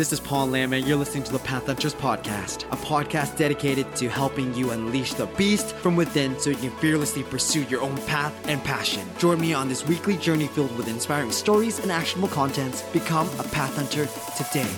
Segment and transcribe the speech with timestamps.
[0.00, 3.94] This is Paul Lam, and you're listening to the Path Hunters Podcast, a podcast dedicated
[3.96, 7.98] to helping you unleash the beast from within so you can fearlessly pursue your own
[8.06, 9.06] path and passion.
[9.18, 12.80] Join me on this weekly journey filled with inspiring stories and actionable contents.
[12.94, 14.08] Become a Path Hunter
[14.42, 14.74] today.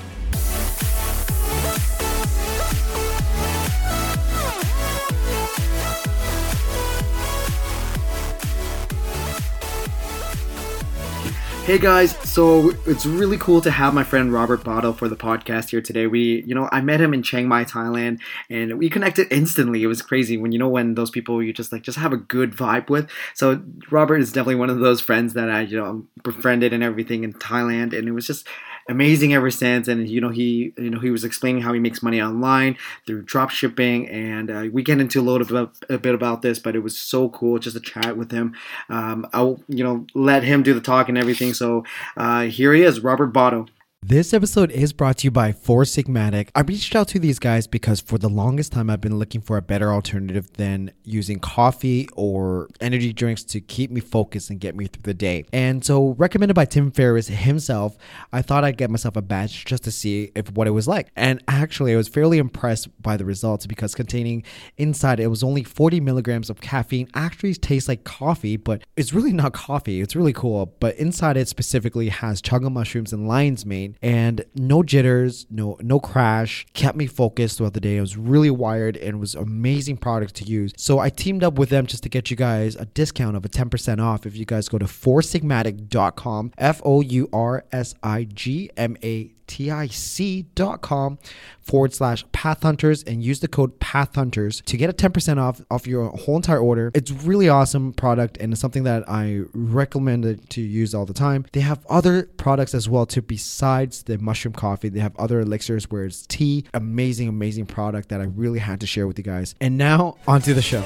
[11.65, 15.71] Hey guys, so it's really cool to have my friend Robert Botto for the podcast
[15.71, 16.09] here today.
[16.09, 18.19] We, you know, I met him in Chiang Mai, Thailand,
[18.51, 19.85] and we connected instantly.
[19.85, 22.17] It was crazy when you know when those people you just like just have a
[22.17, 23.09] good vibe with.
[23.35, 23.63] So
[23.93, 27.33] Robert is definitely one of those friends that I, you know, befriended and everything in
[27.33, 28.45] Thailand, and it was just
[28.89, 29.89] amazing ever since.
[29.89, 33.23] And you know, he you know he was explaining how he makes money online through
[33.23, 36.77] drop shipping, and uh, we get into a little bit a bit about this, but
[36.77, 38.55] it was so cool just to chat with him.
[38.89, 41.55] Um, I'll you know let him do the talk and everything.
[41.55, 41.85] So
[42.17, 43.69] uh, here he is, Robert Botto.
[44.05, 46.49] This episode is brought to you by Four Sigmatic.
[46.57, 49.57] I reached out to these guys because for the longest time I've been looking for
[49.57, 54.75] a better alternative than using coffee or energy drinks to keep me focused and get
[54.75, 55.45] me through the day.
[55.53, 57.97] And so, recommended by Tim Ferriss himself,
[58.33, 61.07] I thought I'd get myself a batch just to see if what it was like.
[61.15, 64.43] And actually, I was fairly impressed by the results because containing
[64.79, 67.09] inside it was only 40 milligrams of caffeine.
[67.15, 70.01] Actually, tastes like coffee, but it's really not coffee.
[70.01, 70.75] It's really cool.
[70.81, 76.01] But inside it specifically has chaga mushrooms and lion's mane and no jitters, no no
[76.01, 77.99] crash, kept me focused throughout the day.
[77.99, 80.73] I was really wired and was amazing product to use.
[80.77, 83.49] So I teamed up with them just to get you guys a discount of a
[83.49, 88.71] 10% off if you guys go to foursigmatic.com, F O U R S I G
[88.77, 91.19] M A tic.com
[91.61, 96.09] forward slash pathhunters and use the code pathhunters to get a 10% off off your
[96.11, 96.91] whole entire order.
[96.95, 101.45] It's really awesome product and it's something that i recommend to use all the time.
[101.53, 104.89] They have other products as well too besides the mushroom coffee.
[104.89, 106.65] They have other elixirs where it's tea.
[106.73, 109.55] Amazing amazing product that i really had to share with you guys.
[109.61, 110.83] And now onto the show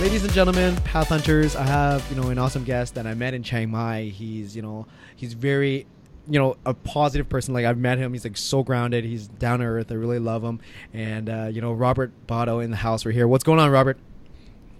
[0.00, 3.34] Ladies and gentlemen, path hunters, I have, you know, an awesome guest that I met
[3.34, 4.04] in Chiang Mai.
[4.04, 4.86] He's, you know,
[5.16, 5.86] he's very
[6.30, 7.54] you know a positive person.
[7.54, 8.12] Like i've met him.
[8.12, 9.04] He's like so grounded.
[9.04, 9.90] He's down to earth.
[9.90, 10.60] I really love him.
[10.92, 13.04] And uh, you know robert Botto in the house.
[13.04, 13.26] We're here.
[13.26, 13.98] What's going on robert?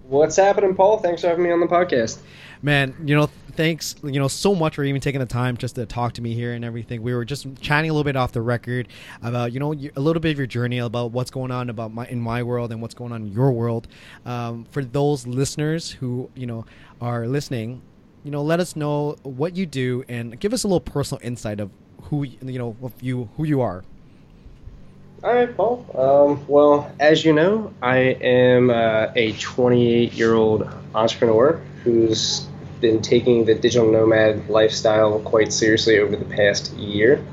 [0.07, 0.99] What's happening paul?
[0.99, 2.19] Thanks for having me on the podcast.
[2.61, 5.85] Man you know thanks, you know, so much for even taking the time just to
[5.85, 7.01] talk to me here and everything.
[7.01, 8.87] We were just chatting a little bit off the record
[9.21, 12.07] about, you know, a little bit of your journey about what's going on about my
[12.07, 13.89] in my world and what's going on in your world.
[14.25, 16.65] Um, for those listeners who, you know,
[17.01, 17.81] are listening,
[18.23, 21.59] you know, let us know what you do and give us a little personal insight
[21.59, 21.69] of
[22.03, 23.83] who, you know, of you, who you are.
[25.21, 25.85] All right, Paul.
[25.97, 30.65] Um, well, as you know, I am uh, a 28 year old
[30.95, 32.48] entrepreneur who's
[32.81, 37.23] been taking the digital nomad lifestyle quite seriously over the past year.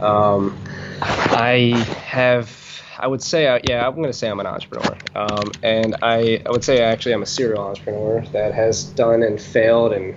[0.00, 0.58] Um,
[1.00, 4.96] I have, I would say, uh, yeah, I'm going to say I'm an entrepreneur.
[5.14, 9.40] Um, and I, I would say actually I'm a serial entrepreneur that has done and
[9.40, 10.16] failed and,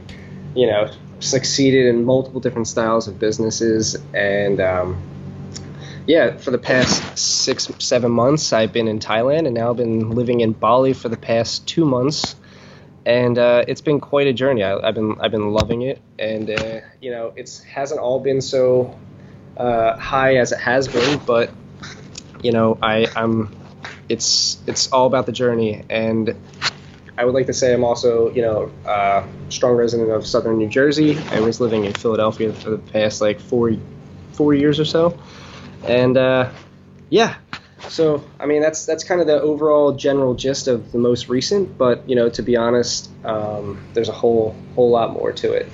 [0.55, 0.89] you know,
[1.19, 3.97] succeeded in multiple different styles of businesses.
[4.13, 5.01] And, um,
[6.07, 10.09] yeah, for the past six, seven months, I've been in Thailand and now I've been
[10.11, 12.35] living in Bali for the past two months
[13.05, 14.63] and uh, it's been quite a journey.
[14.63, 18.41] I, have been I've been loving it, and uh, you know it hasn't all been
[18.41, 18.97] so
[19.57, 21.51] uh, high as it has been, but
[22.43, 23.55] you know I I'm
[24.09, 26.35] it's it's all about the journey, and
[27.17, 30.57] I would like to say I'm also you know a uh, strong resident of Southern
[30.57, 31.17] New Jersey.
[31.31, 33.73] I was living in Philadelphia for the past like four
[34.33, 35.19] four years or so,
[35.85, 36.51] and uh,
[37.09, 37.35] yeah,
[37.91, 41.77] so, I mean, that's that's kind of the overall general gist of the most recent.
[41.77, 45.69] But you know, to be honest, um, there's a whole whole lot more to it.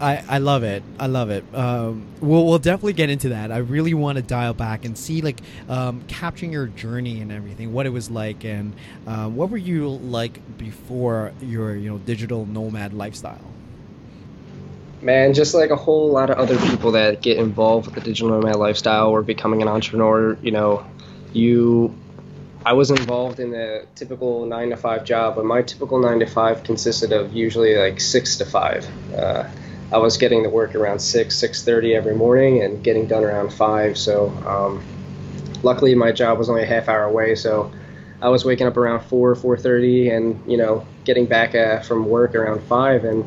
[0.00, 0.82] I, I love it.
[0.98, 1.44] I love it.
[1.52, 3.50] Um, we'll, we'll definitely get into that.
[3.50, 7.72] I really want to dial back and see, like, um, capturing your journey and everything,
[7.72, 8.74] what it was like, and
[9.08, 13.40] uh, what were you like before your, you know, digital nomad lifestyle?
[15.02, 18.30] Man, just like a whole lot of other people that get involved with the digital
[18.30, 20.86] nomad lifestyle or becoming an entrepreneur, you know,
[21.32, 21.94] you
[22.64, 26.26] I was involved in a typical nine to five job, but my typical nine to
[26.26, 28.86] five consisted of usually like six to five.
[29.16, 29.48] Uh,
[29.90, 33.52] I was getting to work around six, six thirty every morning, and getting done around
[33.52, 33.96] five.
[33.96, 34.84] So, um,
[35.62, 37.72] luckily, my job was only a half hour away, so
[38.20, 42.06] I was waking up around four, four thirty, and you know, getting back uh, from
[42.06, 43.24] work around five, and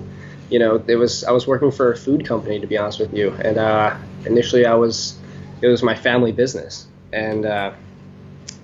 [0.51, 3.13] you know, it was I was working for a food company to be honest with
[3.13, 5.17] you, and uh, initially I was
[5.61, 7.71] it was my family business, and uh,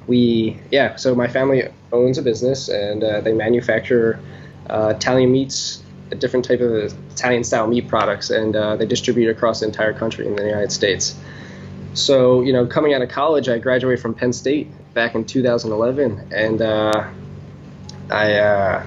[0.08, 0.96] we yeah.
[0.96, 4.20] So my family owns a business and uh, they manufacture
[4.70, 9.30] uh, Italian meats, a different type of Italian style meat products, and uh, they distribute
[9.30, 11.16] across the entire country in the United States.
[11.94, 16.30] So you know, coming out of college, I graduated from Penn State back in 2011,
[16.32, 17.10] and uh,
[18.10, 18.86] I uh,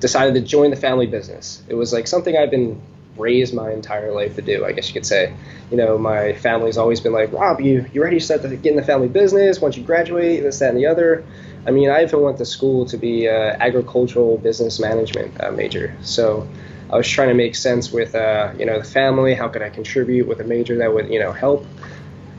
[0.00, 1.62] decided to join the family business.
[1.68, 2.80] It was like something I've been
[3.16, 5.34] raised my entire life to do, I guess you could say.
[5.70, 8.70] You know, my family's always been like, Rob, you you ready to start to get
[8.70, 11.24] in the family business once you graduate, this, that, and the other.
[11.66, 15.96] I mean, I even went to school to be uh, agricultural business management uh, major.
[16.02, 16.46] So
[16.90, 19.34] I was trying to make sense with, uh, you know, the family.
[19.34, 21.66] How could I contribute with a major that would, you know, help?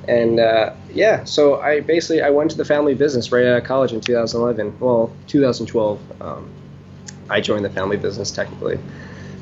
[0.07, 3.63] And uh, yeah, so I basically I went to the family business right out of
[3.63, 4.79] college in 2011.
[4.79, 6.21] Well, 2012.
[6.21, 6.49] Um,
[7.29, 8.77] I joined the family business technically.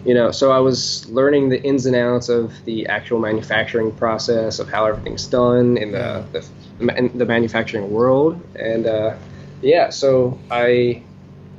[0.06, 4.60] You know, so I was learning the ins and outs of the actual manufacturing process
[4.60, 9.16] of how everything's done in the the, in the manufacturing world, and uh,
[9.62, 11.02] yeah, so I,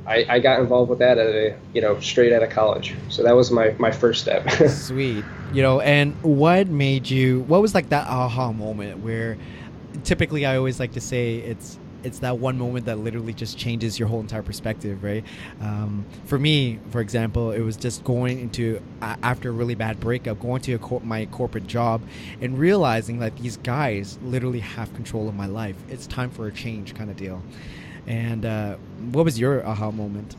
[0.05, 2.95] I, I got involved with that at a you know straight out of college.
[3.09, 4.49] So that was my my first step.
[4.69, 7.41] Sweet, you know, and what made you?
[7.41, 9.37] What was like that aha moment where?
[10.03, 13.97] Typically, I always like to say it's it's that one moment that literally just changes
[13.97, 15.25] your whole entire perspective, right?
[15.59, 20.39] Um, for me, for example, it was just going into after a really bad breakup,
[20.39, 22.01] going to cor- my corporate job,
[22.39, 25.75] and realizing that these guys literally have control of my life.
[25.89, 27.41] It's time for a change, kind of deal.
[28.05, 28.75] And uh,
[29.11, 30.35] what was your aha moment?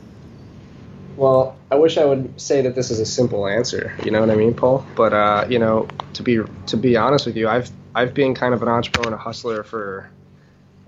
[1.17, 3.93] Well, I wish I would say that this is a simple answer.
[4.05, 4.85] You know what I mean, Paul?
[4.95, 8.53] But uh, you know, to be to be honest with you, I've I've been kind
[8.53, 10.09] of an entrepreneur and a hustler for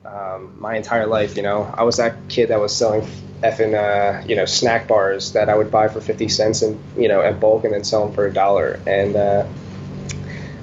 [0.06, 1.38] um, my entire life.
[1.38, 3.02] You know, I was that kid that was selling
[3.42, 7.08] effing uh, you know snack bars that I would buy for fifty cents and you
[7.08, 8.80] know at bulk and then sell them for a dollar.
[8.86, 9.48] And uh,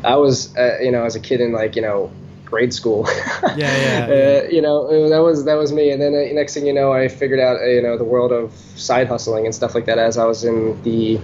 [0.05, 2.11] I was uh, you know as a kid in like you know
[2.45, 3.07] grade school.
[3.43, 4.09] yeah, yeah.
[4.09, 4.41] yeah.
[4.45, 5.91] Uh, you know, that was that was me.
[5.91, 8.33] And then uh, next thing you know, I figured out uh, you know the world
[8.33, 11.21] of side hustling and stuff like that as I was in the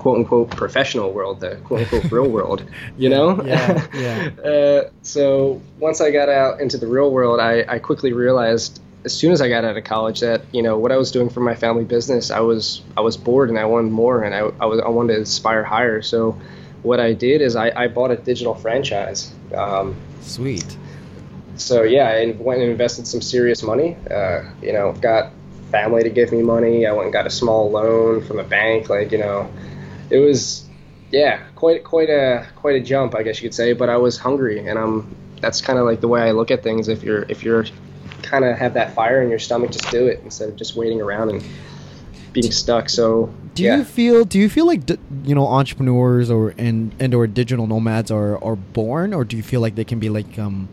[0.00, 2.64] quote unquote professional world, the quote unquote real world.
[2.96, 3.44] You know.
[3.44, 3.86] Yeah.
[3.94, 4.30] Yeah.
[4.44, 9.16] uh, so once I got out into the real world, I, I quickly realized as
[9.16, 11.40] soon as I got out of college that you know what I was doing for
[11.40, 14.66] my family business, I was I was bored and I wanted more and I, I
[14.66, 16.02] was I wanted to aspire higher.
[16.02, 16.38] So
[16.82, 19.32] what I did is I, I bought a digital franchise.
[19.54, 20.76] Um, Sweet.
[21.56, 23.96] So yeah, I went and invested some serious money.
[24.10, 25.32] Uh, you know, got
[25.70, 26.86] family to give me money.
[26.86, 28.88] I went and got a small loan from a bank.
[28.88, 29.50] Like you know,
[30.10, 30.68] it was
[31.10, 33.72] yeah, quite quite a quite a jump, I guess you could say.
[33.72, 36.62] But I was hungry, and I'm that's kind of like the way I look at
[36.62, 36.88] things.
[36.88, 37.66] If you're if you're
[38.22, 41.00] kind of have that fire in your stomach, just do it instead of just waiting
[41.00, 41.42] around and
[42.32, 42.88] being stuck.
[42.88, 43.78] So do yeah.
[43.78, 44.88] you feel do you feel like
[45.24, 49.42] you know entrepreneurs or and and or digital nomads are are born or do you
[49.42, 50.68] feel like they can be like um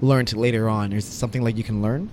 [0.00, 2.10] learned later on is something like you can learn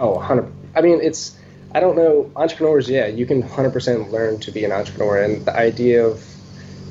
[0.00, 1.38] oh 100 i mean it's
[1.74, 5.56] i don't know entrepreneurs yeah you can 100% learn to be an entrepreneur and the
[5.56, 6.24] idea of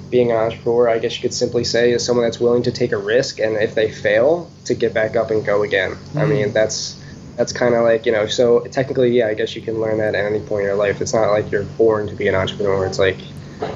[0.09, 2.91] being an entrepreneur i guess you could simply say is someone that's willing to take
[2.91, 5.91] a risk and if they fail to get back up and go again.
[5.91, 6.17] Mm-hmm.
[6.19, 7.03] i mean that's
[7.35, 10.15] that's kind of like you know so technically yeah i guess you can learn that
[10.15, 11.01] at any point in your life.
[11.01, 12.85] It's not like you're born to be an entrepreneur.
[12.85, 13.17] It's like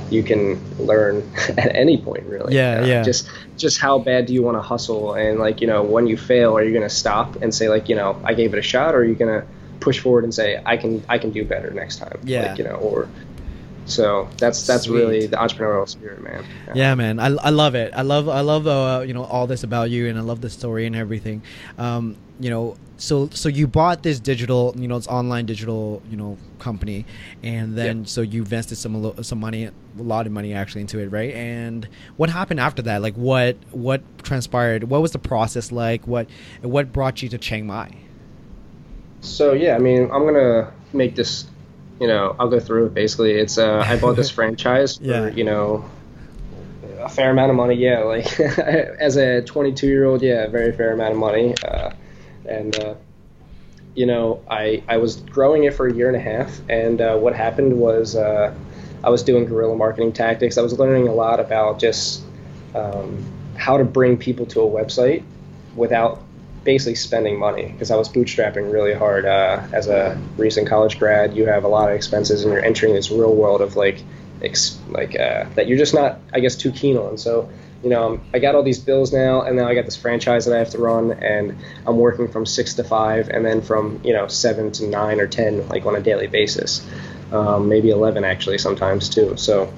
[0.09, 2.55] you can learn at any point really.
[2.55, 3.03] Yeah yeah.
[3.03, 5.13] just just how bad do you want to hustle?
[5.13, 7.89] And like you know when you fail are you going to stop and say like
[7.89, 9.47] you know i gave it a shot or are you going to
[9.87, 12.65] push forward and say i can i can do better next time yeah like, you
[12.65, 13.07] know or
[13.87, 14.99] so that's that's Sweet.
[14.99, 16.43] really the entrepreneurial spirit, man.
[16.67, 17.93] Yeah, yeah man, I, I love it.
[17.95, 20.49] I love I love uh, you know all this about you, and I love the
[20.49, 21.41] story and everything.
[21.77, 26.17] Um, you know, so so you bought this digital, you know, it's online digital, you
[26.17, 27.05] know, company,
[27.41, 28.07] and then yep.
[28.07, 31.33] so you invested some some money, a lot of money actually into it, right?
[31.33, 33.01] And what happened after that?
[33.01, 34.83] Like what what transpired?
[34.83, 36.05] What was the process like?
[36.05, 36.27] What
[36.61, 37.91] what brought you to Chiang Mai?
[39.21, 41.47] So yeah, I mean, I'm gonna make this
[41.99, 42.93] you know, I'll go through it.
[42.93, 45.27] Basically, it's uh, I bought this franchise for yeah.
[45.27, 45.89] you know
[46.99, 47.75] a fair amount of money.
[47.75, 51.55] Yeah, like as a 22 year old, yeah, a very fair amount of money.
[51.63, 51.91] Uh,
[52.47, 52.95] and uh,
[53.95, 57.17] you know, I I was growing it for a year and a half, and uh,
[57.17, 58.53] what happened was uh,
[59.03, 60.57] I was doing guerrilla marketing tactics.
[60.57, 62.23] I was learning a lot about just
[62.75, 63.23] um,
[63.55, 65.23] how to bring people to a website
[65.75, 66.23] without
[66.67, 71.33] basically spending money because I was bootstrapping really hard uh, as a recent college grad.
[71.33, 74.03] You have a lot of expenses, and you're entering this real world of like,
[74.43, 77.17] ex- like uh, that you're just not, I guess, too keen on.
[77.17, 77.49] So,
[77.83, 80.53] you know, I got all these bills now, and now I got this franchise that
[80.53, 81.55] I have to run, and
[81.85, 85.27] I'm working from six to five, and then from you know seven to nine or
[85.27, 86.85] ten, like on a daily basis,
[87.31, 89.37] um, maybe eleven actually sometimes too.
[89.37, 89.71] So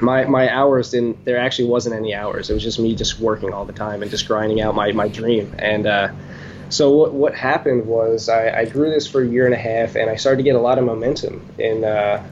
[0.00, 3.52] my my hours didn't there actually wasn't any hours it was just me just working
[3.52, 6.08] all the time and just grinding out my my dream and uh,
[6.68, 9.94] So what what happened was I, I grew this for a year and a half,
[9.94, 12.26] and I started to get a lot of momentum in uh,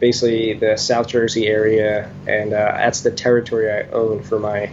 [0.00, 4.70] basically the South Jersey area, and uh, that's the territory I own for my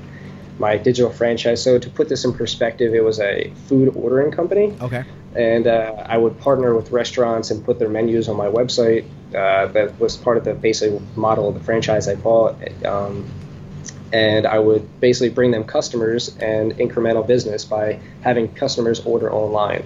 [0.60, 1.62] my digital franchise.
[1.62, 4.74] So to put this in perspective, it was a food ordering company.
[4.80, 5.04] Okay.
[5.36, 9.06] And uh, I would partner with restaurants and put their menus on my website.
[9.34, 12.56] Uh, that was part of the basic model of the franchise I bought.
[12.86, 13.30] Um,
[14.14, 19.84] and I would basically bring them customers and incremental business by having customers order online.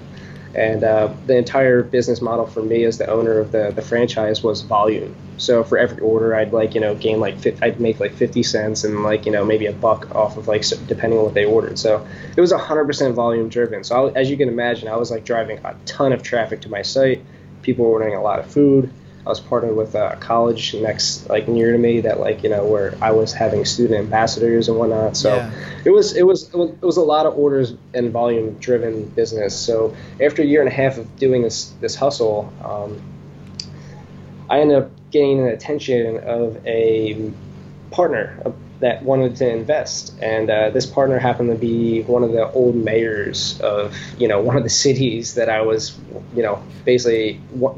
[0.56, 4.42] And uh, the entire business model for me as the owner of the, the franchise
[4.42, 5.16] was volume.
[5.38, 8.84] So for every order, I'd like you know gain like I'd make like 50 cents
[8.84, 11.80] and like you know maybe a buck off of like depending on what they ordered.
[11.80, 13.84] So it was 100% volume driven.
[13.84, 16.70] So I, as you can imagine, I was like driving a ton of traffic to
[16.70, 17.24] my site.
[17.62, 18.92] People were ordering a lot of food.
[19.26, 22.66] I was partnered with a college next, like near to me, that like you know
[22.66, 25.18] where I was having student ambassadors and whatnot.
[25.18, 25.52] So Yeah.
[25.86, 29.06] it was it was it was it was a lot of orders and volume driven
[29.10, 29.56] business.
[29.56, 33.02] So after a year and a half of doing this this hustle, um,
[34.50, 37.32] I ended up gaining the attention of a
[37.92, 42.32] partner uh, that wanted to invest, and uh, this partner happened to be one of
[42.32, 45.98] the old mayors of you know one of the cities that I was
[46.34, 47.76] you know basically wa-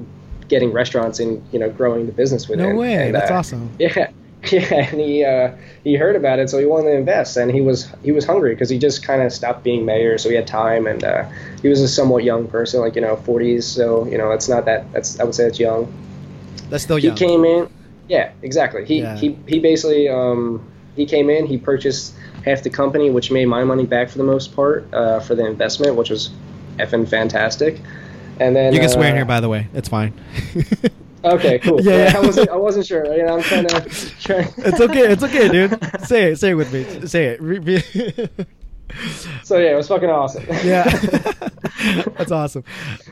[0.52, 2.70] getting restaurants and you know growing the business within.
[2.70, 3.08] No way.
[3.08, 3.72] And, That's uh, awesome.
[3.80, 4.12] yeah,
[4.52, 7.62] yeah, and he uh, he heard about it, so he wanted to invest, and he
[7.62, 10.46] was he was hungry because he just kind of stopped being mayor, so he had
[10.46, 11.28] time, and uh,
[11.64, 14.66] he was a somewhat young person, like you know, 40s, so you know, it's not
[14.66, 15.92] that that's I would say it's young.
[16.70, 17.16] That's still young.
[17.16, 17.70] He came in,
[18.08, 18.86] yeah, exactly.
[18.86, 19.16] He Yeah.
[19.16, 20.62] he he basically um,
[20.96, 24.24] he came in, he purchased half the company, which made my money back for the
[24.24, 26.30] most part uh, for the investment, which was
[26.78, 27.80] effing fantastic.
[28.42, 29.68] And then you can swear in uh, here, by the way.
[29.74, 30.14] It's fine.
[31.24, 31.80] Okay, cool.
[31.82, 32.18] Yeah, Yeah, yeah.
[32.18, 33.06] I wasn't I wasn't sure.
[33.16, 33.80] You know, I'm trying to.
[34.22, 35.12] Try, it's okay.
[35.12, 36.02] It's okay, dude.
[36.08, 36.38] Say it.
[36.38, 37.08] Say it with me.
[37.08, 38.48] Say it.
[39.44, 40.46] So yeah, it was fucking awesome.
[40.64, 40.84] yeah.
[42.18, 42.64] That's awesome.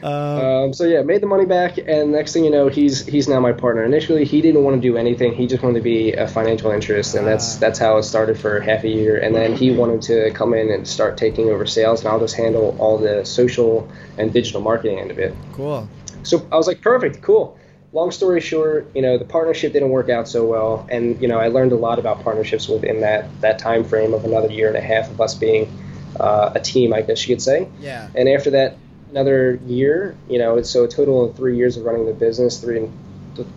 [0.04, 0.14] Um,
[0.60, 3.40] Um, so yeah, made the money back, and next thing you know, he's he's now
[3.40, 3.84] my partner.
[3.84, 7.16] Initially, he didn't want to do anything; he just wanted to be a financial interest,
[7.16, 7.60] and that's Ah.
[7.60, 9.18] that's how it started for half a year.
[9.18, 12.36] And then he wanted to come in and start taking over sales, and I'll just
[12.36, 15.34] handle all the social and digital marketing end of it.
[15.54, 15.88] cool.
[16.24, 17.58] So I was like, perfect, cool.
[17.92, 21.40] Long story short, you know, the partnership didn't work out so well, and you know,
[21.40, 24.78] I learned a lot about partnerships within that that time frame of another year and
[24.78, 25.72] a half of us being
[26.20, 27.68] uh, a team, I guess you could say.
[27.80, 28.08] Yeah.
[28.14, 28.78] And after that,
[29.10, 32.90] another year, you know, so a total of three years of running the business, three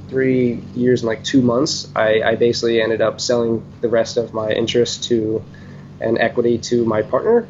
[0.09, 1.91] three years and like two months.
[1.97, 5.45] I, I basically ended up selling the rest of my interest to
[6.01, 7.47] and equity to my partner,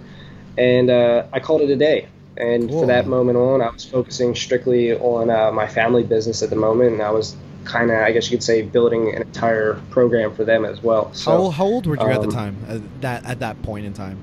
[0.59, 2.09] and uh, I called it a day.
[2.37, 2.81] And Cool.
[2.81, 6.57] for that moment on, I was focusing strictly on uh, my family business at the
[6.57, 10.35] moment, and I was kind of, I guess you could say, building an entire program
[10.35, 11.13] for them as well.
[11.13, 12.57] So, how, how old were you at the um, time?
[12.69, 14.19] At that at that point in time.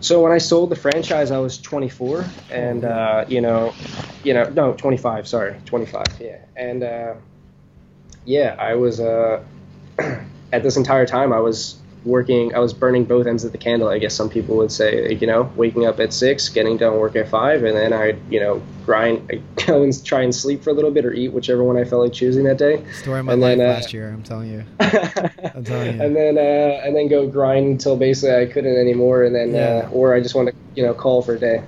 [0.00, 3.74] So when I sold the franchise, I was 24, and Oh, uh, you know,
[4.22, 5.26] you know, no, 25.
[5.26, 6.04] Sorry, 25.
[6.20, 7.14] Yeah, and uh,
[8.24, 9.42] yeah, I was uh,
[10.52, 11.76] at this entire time I was
[12.06, 12.54] working.
[12.54, 13.88] I was burning both ends of the candle.
[13.88, 17.16] I guess some people would say, you know, waking up at six, getting done work
[17.16, 20.72] at five, and then i'd you know, grind, go and try and sleep for a
[20.72, 22.84] little bit or eat, whichever one I felt like choosing that day.
[22.92, 24.08] Story of my and life then, uh, last year.
[24.08, 24.64] I'm telling you.
[24.80, 26.02] i'm telling you.
[26.02, 29.88] and then uh, and then go grind until basically I couldn't anymore, and then Yeah.
[29.88, 31.62] uh, or I just want to you know call for a day.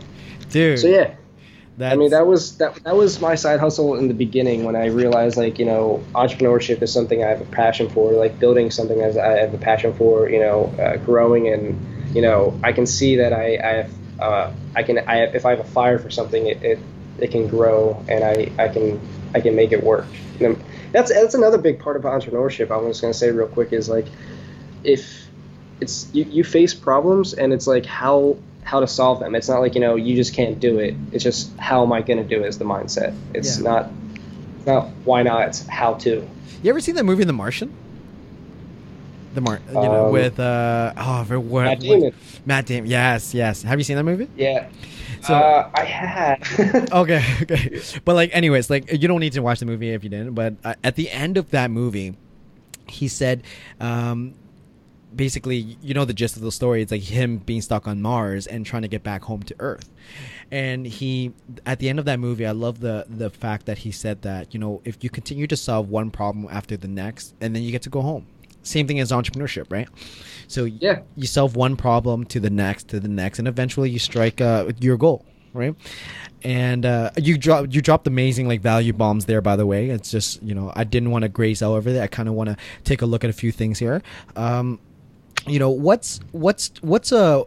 [0.50, 0.78] Dude.
[0.78, 1.14] So yeah,
[1.78, 4.74] That's, I mean that was that that was my side hustle in the beginning when
[4.74, 8.72] I realized like you know entrepreneurship is something I have a passion for, like building
[8.72, 12.72] something as I have a passion for, you know, uh, growing and you know I
[12.72, 16.00] can see that I I have uh, I can I if I have a fire
[16.00, 16.78] for something it, it
[17.18, 19.00] it can grow and I I can
[19.34, 20.06] I can make it work.
[20.92, 22.72] That's that's another big part of entrepreneurship.
[22.72, 24.06] I was going to say real quick is like
[24.82, 25.28] if
[25.80, 28.36] it's you, you face problems and it's like how
[28.68, 29.34] how to solve them.
[29.34, 30.94] It's not like you know you just can't do it.
[31.12, 33.14] It's just how am I going to do it is the mindset.
[33.34, 33.64] It's Yeah.
[33.70, 33.90] not
[34.58, 35.48] it's not why not.
[35.48, 36.28] It's how to.
[36.62, 37.72] You ever seen that movie, The Martian?
[39.34, 41.64] The Mar, you know, Um, with uh, oh, for what?
[41.64, 42.12] Matt Damon.
[42.46, 42.90] Matt Damon.
[42.90, 43.62] Yes, yes.
[43.62, 44.28] Have you seen that movie?
[44.36, 44.68] Yeah.
[45.22, 46.92] So- uh, I had.
[46.92, 47.80] okay, okay.
[48.04, 50.34] But like, anyways, like you don't need to watch the movie if you didn't.
[50.34, 52.16] But uh, at the end of that movie,
[52.88, 53.42] he said,
[53.80, 54.34] um,
[55.18, 56.80] basically, you know, the gist of the story.
[56.80, 59.90] It's like him being stuck on Mars and trying to get back home to Earth.
[60.50, 61.32] And he,
[61.66, 64.54] at the end of that movie, I love the the fact that he said that
[64.54, 67.70] you know, if you continue to solve one problem after the next, and then you
[67.70, 68.26] get to go home.
[68.62, 69.88] Same thing as entrepreneurship, right?
[70.46, 71.00] So Yeah.
[71.16, 74.72] you solve one problem to the next to the next, and eventually you strike uh,
[74.80, 75.74] your goal, right?
[76.42, 79.40] And uh, you drop you dropped amazing like value bombs there.
[79.40, 82.02] By the way, it's just you know I didn't want to graze all over there.
[82.02, 84.02] I kind of want to take a look at a few things here.
[84.36, 84.78] Um,
[85.48, 87.44] you know what's what's what's a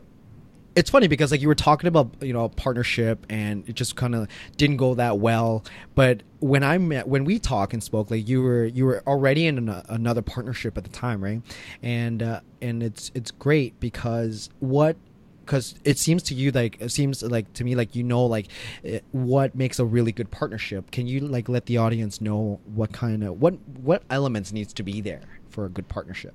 [0.76, 4.16] it's funny because like you were talking about you know partnership and it just kind
[4.16, 4.28] of
[4.58, 5.64] didn't go that well.
[5.96, 9.46] But when i met when we talked and spoke like you were you were already
[9.46, 11.42] in an, another partnership at the time right?
[11.84, 14.96] And uh, and it's it's great because what
[15.46, 18.48] because it seems to you like it seems like to me like you know like
[18.84, 20.90] it, what makes a really good partnership.
[20.92, 24.84] Can you like let the audience know what kind of what what elements needs to
[24.84, 26.34] be there for a good partnership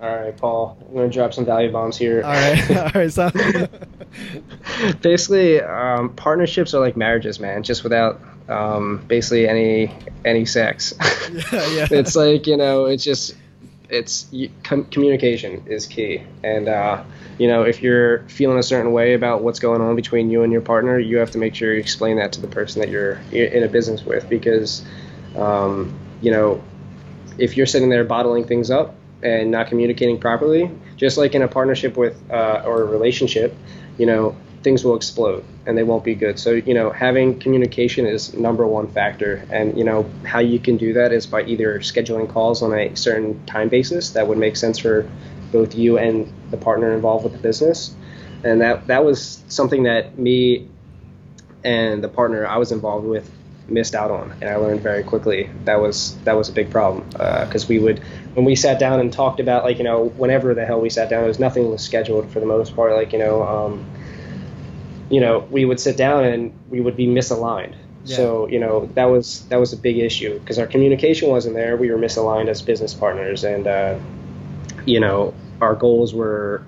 [0.00, 0.78] all right, Paul.
[0.88, 2.22] I'm gonna drop some value bombs here.
[2.22, 3.12] All right, all right.
[3.12, 3.30] So
[5.00, 7.64] basically, um, partnerships are like marriages, man.
[7.64, 9.92] Just without um, basically any
[10.24, 10.94] any sex.
[11.52, 11.86] yeah, yeah.
[11.90, 13.34] It's like you know, it's just
[13.88, 14.30] it's
[14.62, 17.02] com- communication is key, and uh,
[17.38, 20.52] you know, if you're feeling a certain way about what's going on between you and
[20.52, 23.14] your partner, you have to make sure you explain that to the person that you're
[23.32, 24.84] in a business with, because
[25.36, 26.62] um, you know,
[27.36, 31.48] if you're sitting there bottling things up and not communicating properly, just like in a
[31.48, 33.54] partnership with uh, or a relationship,
[33.98, 36.38] you know, things will explode and they won't be good.
[36.38, 39.46] So, you know, having communication is number one factor.
[39.50, 42.94] And, you know, how you can do that is by either scheduling calls on a
[42.96, 45.08] certain time basis that would make sense for
[45.52, 47.94] both you and the partner involved with the business.
[48.44, 50.68] And that, that was something that me
[51.64, 53.30] and the partner I was involved with
[53.68, 57.06] missed out on, and I learned very quickly that was that was a big problem
[57.10, 58.00] because uh, we would
[58.34, 61.10] when we sat down and talked about like you know whenever the hell we sat
[61.10, 62.92] down, it was nothing was scheduled for the most part.
[62.92, 63.84] Like you know, um,
[65.10, 67.74] you know, we would sit down and we would be misaligned.
[68.04, 68.16] Yeah.
[68.16, 71.76] So you know that was that was a big issue because our communication wasn't there.
[71.76, 73.98] We were misaligned as business partners, and uh,
[74.84, 76.62] you know our goals were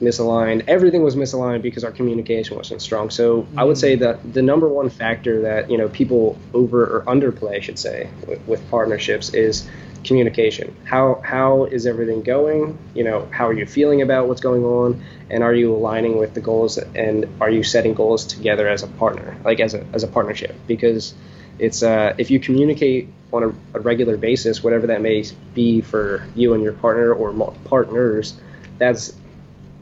[0.00, 0.64] misaligned.
[0.66, 3.10] Everything was misaligned because our communication wasn't strong.
[3.10, 3.58] So mm-hmm.
[3.58, 7.56] I would say that the number one factor that you know people over or underplay,
[7.56, 9.68] I should say, with, with, partnerships is
[10.04, 10.74] communication.
[10.84, 12.78] How how is everything going?
[12.94, 16.34] You know, how are you feeling about what's going on, and are you aligning with
[16.34, 16.78] the goals?
[16.78, 20.54] And are you setting goals together as a partner, like as a as a partnership?
[20.66, 21.14] Because
[21.58, 26.26] it's uh, if you communicate on a, a regular basis, whatever that may be for
[26.34, 28.34] you and your partner or partners,
[28.78, 29.12] that's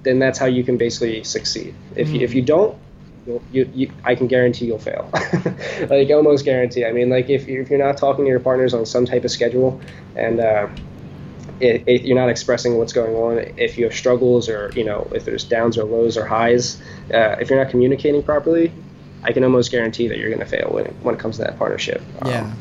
[0.08, 1.74] then that's how you can basically succeed.
[1.94, 2.14] If mm.
[2.14, 2.78] you, if you don't,
[3.52, 5.10] you, you, I can guarantee you'll fail.
[5.90, 6.86] like almost guarantee.
[6.86, 9.30] I mean, like if, if you're not talking to your partners on some type of
[9.30, 9.80] schedule,
[10.16, 10.68] and uh,
[11.60, 15.06] it, it, you're not expressing what's going on, if you have struggles or you know
[15.14, 16.80] if there's downs or lows or highs,
[17.12, 18.72] uh, if you're not communicating properly,
[19.22, 21.44] I can almost guarantee that you're going to fail when it, when it comes to
[21.44, 22.00] that partnership.
[22.24, 22.40] Yeah.
[22.40, 22.56] Um,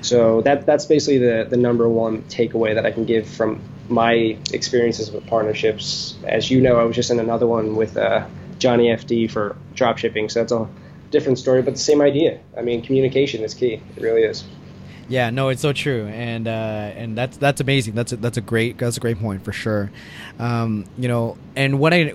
[0.00, 4.36] so that that's basically the the number one takeaway that I can give from my
[4.52, 6.16] experiences with partnerships.
[6.24, 8.26] As you know, I was just in another one with uh,
[8.58, 10.68] Johnny FD for drop shipping, so that's a
[11.10, 12.40] different story, but the same idea.
[12.56, 13.80] I mean, communication is key.
[13.96, 14.44] It really is.
[15.08, 17.94] Yeah, no, it's so true, and uh, and that's that's amazing.
[17.94, 19.90] That's a, that's a great that's a great point for sure.
[20.38, 22.12] Um, you know, and what I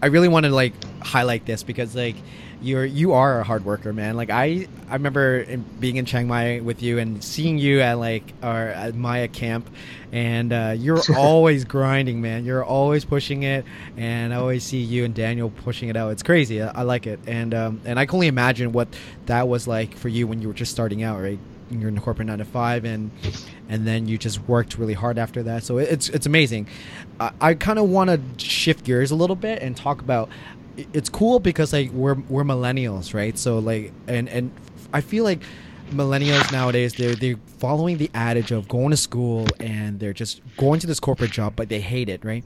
[0.00, 2.14] I really want to like highlight this because like
[2.60, 4.16] you're you are a hard worker, man.
[4.16, 7.94] Like I I remember in, being in Chiang Mai with you and seeing you at
[7.94, 9.68] like our at Maya camp,
[10.12, 12.44] and uh, you're always grinding, man.
[12.44, 13.64] You're always pushing it,
[13.96, 16.10] and I always see you and Daniel pushing it out.
[16.10, 16.62] It's crazy.
[16.62, 18.88] I, I like it, and um, and I can only imagine what
[19.26, 21.38] that was like for you when you were just starting out, right?
[21.70, 23.10] You're in the corporate nine to five, and
[23.68, 25.64] and then you just worked really hard after that.
[25.64, 26.66] So it's it's amazing.
[27.20, 30.30] I, I kind of want to shift gears a little bit and talk about
[30.92, 33.36] it's cool because like we're we're millennials, right?
[33.38, 34.50] So like and and
[34.92, 35.42] I feel like
[35.90, 40.78] millennials nowadays they're they're following the adage of going to school and they're just going
[40.78, 42.44] to this corporate job but they hate it, right?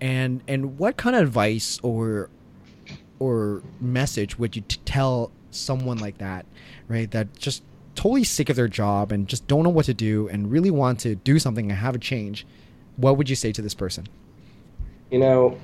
[0.00, 2.30] And and what kind of advice or
[3.18, 6.46] or message would you t- tell someone like that,
[6.88, 7.10] right?
[7.10, 7.62] That just
[7.94, 11.00] totally sick of their job and just don't know what to do and really want
[11.00, 12.46] to do something and have a change.
[12.96, 14.06] What would you say to this person?
[15.10, 15.58] You know,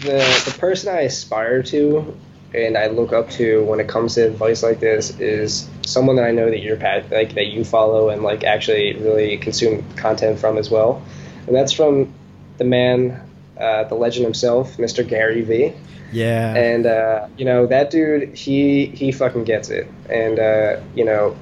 [0.00, 2.16] the the person I aspire to
[2.54, 6.24] and I look up to when it comes to advice like this is someone that
[6.24, 10.56] I know that you're like that you follow and like actually really consume content from
[10.56, 11.02] as well,
[11.46, 12.14] and that's from
[12.58, 13.20] the man,
[13.58, 15.06] uh, the legend himself, Mr.
[15.06, 15.72] Gary V.
[16.12, 16.54] Yeah.
[16.54, 21.36] And uh, you know that dude, he he fucking gets it, and uh, you know,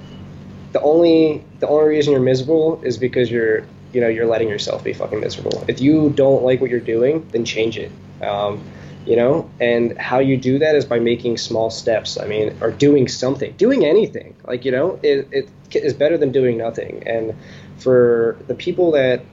[0.72, 4.82] the only the only reason you're miserable is because you're you know you're letting yourself
[4.82, 5.62] be fucking miserable.
[5.68, 7.92] If you don't like what you're doing, then change it.
[8.24, 8.62] Um,
[9.04, 12.18] you know, and how you do that is by making small steps.
[12.18, 14.37] I mean, or doing something, doing anything.
[14.46, 17.02] Like you know, it, it is better than doing nothing.
[17.06, 17.35] And
[17.78, 19.24] for the people that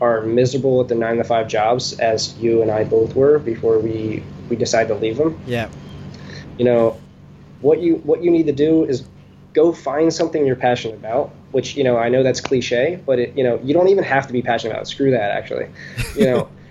[0.00, 3.78] are miserable at the nine to five jobs, as you and I both were before
[3.78, 5.38] we we decided to leave them.
[5.46, 5.68] Yeah.
[6.58, 7.00] You know,
[7.60, 9.06] what you what you need to do is
[9.52, 13.36] go find something you're passionate about which you know I know that's cliche, but it,
[13.36, 14.88] you know you don't even have to be passionate about it.
[14.88, 15.68] Screw that, actually.
[16.16, 16.48] You know,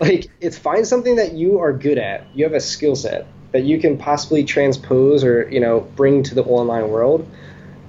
[0.00, 2.26] like it's find something that you are good at.
[2.34, 6.34] You have a skill set that you can possibly transpose or you know bring to
[6.34, 7.28] the online world,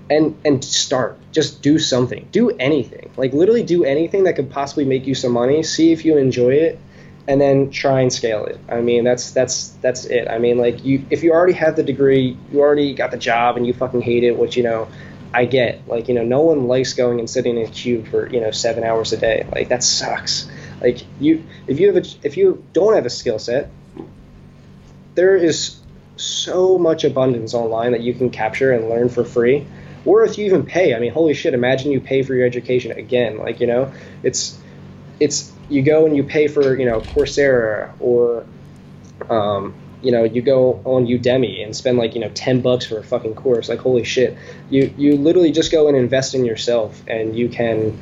[0.10, 1.18] and and start.
[1.32, 2.28] Just do something.
[2.32, 3.12] Do anything.
[3.16, 5.64] Like literally do anything that could possibly make you some money.
[5.64, 6.80] See if you enjoy it,
[7.28, 8.60] and then try and scale it.
[8.70, 10.28] I mean, that's that's that's it.
[10.28, 13.58] I mean, like you, if you already have the degree, you already got the job,
[13.58, 14.90] and you fucking hate it, which you know,
[15.34, 15.88] I get.
[15.88, 18.52] Like you know, no one likes going and sitting in a queue for you know
[18.52, 19.48] seven hours a day.
[19.52, 20.50] Like that sucks.
[20.82, 23.70] Like you, if you have a, if you don't have a skill set,
[25.16, 25.80] there is
[26.16, 29.66] so much abundance online that you can capture and learn for free.
[30.06, 31.54] Or if you even pay, I mean, holy shit!
[31.54, 33.38] Imagine you pay for your education again.
[33.38, 33.92] Like you know,
[34.24, 34.60] it's
[35.20, 38.46] it's you go and you pay for you know Coursera or
[39.30, 42.98] um, you know you go on Udemy and spend like you know ten bucks for
[42.98, 43.70] a fucking course.
[43.70, 44.36] Like holy shit!
[44.72, 47.96] You you literally just go and invest in yourself, and you can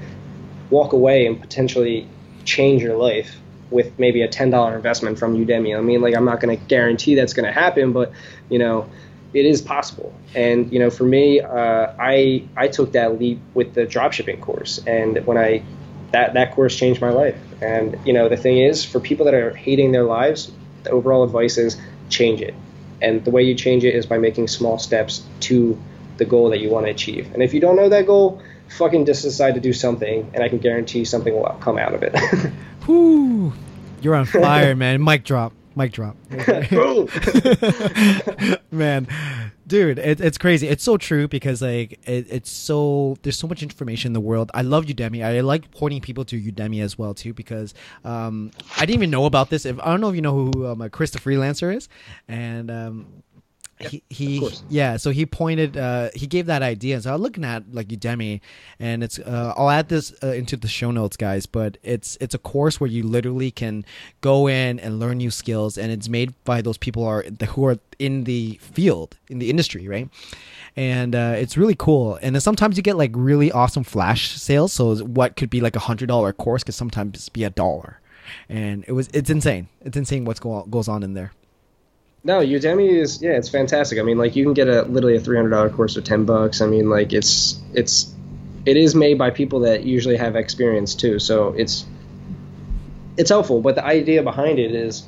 [0.69, 2.07] walk away and potentially
[2.49, 3.37] change your life
[3.69, 5.77] with maybe a ten dollar investment from Udemy.
[5.77, 8.11] I mean, like I'm not going to guarantee that's going to happen, but
[8.49, 8.89] you know,
[9.33, 10.13] it is possible.
[10.33, 14.79] And you know, for me, uh, I I took that leap with the dropshipping course,
[14.87, 15.63] and when I
[16.11, 17.37] that that course changed my life.
[17.61, 20.51] And you know, the thing is, for people that are hating their lives,
[20.83, 21.77] the overall advice is
[22.09, 22.55] change it.
[23.01, 25.77] And the way you change it is by making small steps to
[26.17, 27.31] the goal that you want to achieve.
[27.33, 30.49] And if you don't know that goal, fucking just decide to do something, and I
[30.49, 32.15] can guarantee something will come out of it.
[32.87, 33.53] Whoo!
[34.01, 35.03] You're on fire, man.
[35.03, 35.53] Mic drop.
[35.75, 36.15] Mic drop.
[38.71, 39.07] man,
[39.67, 40.67] dude, it, it's crazy.
[40.67, 44.51] It's so true because like it, it's so there's so much information in the world.
[44.53, 45.23] I love Udemy.
[45.23, 49.25] I like pointing people to Udemy as well too because um, I didn't even know
[49.25, 49.65] about this.
[49.65, 51.87] If I don't know if you know who um, Chris the freelancer is,
[52.27, 53.23] and um,
[53.79, 57.63] he, he yeah so he pointed uh he gave that idea so i'm looking at
[57.73, 58.41] like udemy
[58.77, 62.35] and it's uh i'll add this uh, into the show notes guys but it's it's
[62.35, 63.85] a course where you literally can
[64.21, 67.65] go in and learn new skills and it's made by those people who are who
[67.65, 70.09] are in the field in the industry right?
[70.75, 74.71] And uh, it's really cool and then sometimes you get like really awesome flash sales
[74.71, 77.99] so what could be like a hundred dollar course could sometimes be a dollar.
[78.47, 79.67] And it was it's insane.
[79.81, 81.31] It's insane what's go- goes on in there
[82.23, 83.97] no, Udemy is yeah, it's fantastic.
[83.99, 86.25] I mean, like you can get a literally a three hundred dollar course for ten
[86.25, 86.61] bucks.
[86.61, 88.13] I mean, like it's it's
[88.65, 91.85] it is made by people that usually have experience too, so it's
[93.15, 93.61] it's helpful.
[93.61, 95.07] But the idea behind it is,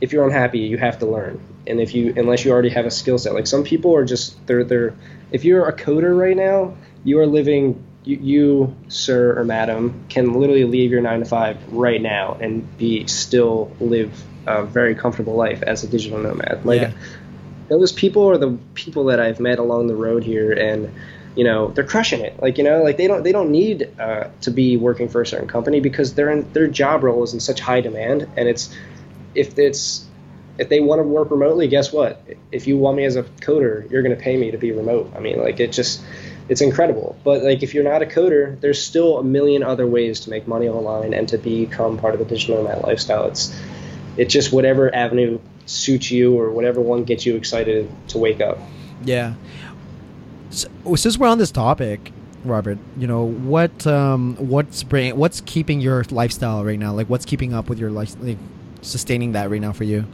[0.00, 2.90] if you're unhappy, you have to learn, and if you unless you already have a
[2.90, 4.94] skill set, like some people are just they're they're
[5.32, 7.84] if you're a coder right now, you are living.
[8.04, 12.76] You, you, sir or madam, can literally leave your nine to five right now and
[12.76, 16.64] be still live a very comfortable life as a digital nomad.
[16.64, 16.92] Like yeah.
[17.68, 20.92] those people are the people that I've met along the road here, and
[21.34, 22.40] you know they're crushing it.
[22.40, 25.26] Like you know, like they don't they don't need uh, to be working for a
[25.26, 28.74] certain company because their their job role is in such high demand, and it's
[29.34, 30.06] if it's
[30.58, 32.22] if they want to work remotely, guess what?
[32.50, 35.12] If you want me as a coder, you're going to pay me to be remote.
[35.16, 36.02] I mean, like it just
[36.48, 37.16] it's incredible.
[37.24, 40.46] But like if you're not a coder, there's still a million other ways to make
[40.46, 43.26] money online and to become part of the digital nomad lifestyle.
[43.28, 43.58] It's
[44.16, 48.58] it's just whatever avenue suits you or whatever one gets you excited to wake up.
[49.04, 49.34] Yeah.
[50.50, 52.12] So, since we're on this topic,
[52.44, 56.92] Robert, you know what um, what's bring, what's keeping your lifestyle right now?
[56.92, 58.38] Like, what's keeping up with your life, like,
[58.82, 60.04] sustaining that right now for you?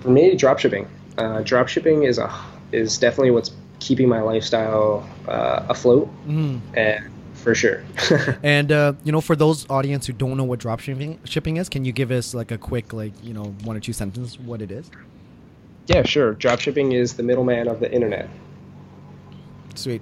[0.00, 0.86] For me, dropshipping.
[1.16, 2.32] Uh, dropshipping is a
[2.72, 6.08] is definitely what's keeping my lifestyle uh, afloat.
[6.26, 6.60] Mm.
[6.74, 7.10] And
[7.44, 7.84] for sure.
[8.42, 11.84] and uh, you know, for those audience who don't know what dropshipping shipping is, can
[11.84, 14.72] you give us like a quick, like you know, one or two sentences what it
[14.72, 14.90] is?
[15.86, 16.34] Yeah, sure.
[16.34, 18.28] Dropshipping is the middleman of the internet.
[19.74, 20.00] Sweet.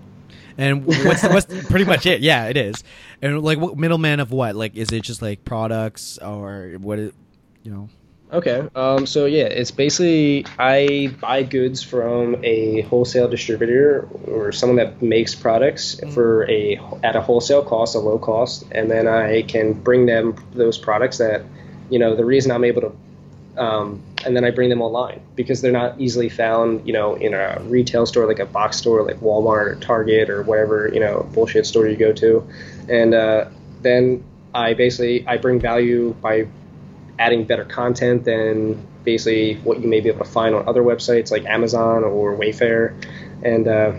[0.57, 2.21] And what's what's pretty much it?
[2.21, 2.85] Yeah, it is.
[3.21, 4.55] And like, what middleman of what?
[4.55, 6.99] Like, is it just like products or what?
[7.01, 7.15] It,
[7.65, 7.89] you know.
[8.33, 8.67] Okay.
[8.75, 15.03] Um, so yeah, it's basically I buy goods from a wholesale distributor or someone that
[15.03, 16.11] makes products mm-hmm.
[16.13, 20.35] for a at a wholesale cost, a low cost, and then I can bring them
[20.55, 21.43] those products that,
[21.91, 25.61] you know, the reason I'm able to, um, and then I bring them online because
[25.61, 29.21] they're not easily found, you know, in a retail store like a box store like
[29.21, 32.49] Walmart or Target or whatever, you know, bullshit store you go to,
[32.89, 33.45] and uh,
[33.83, 36.47] then I basically I bring value by
[37.19, 41.31] adding better content than basically what you may be able to find on other websites
[41.31, 42.95] like Amazon or Wayfair.
[43.43, 43.93] And uh,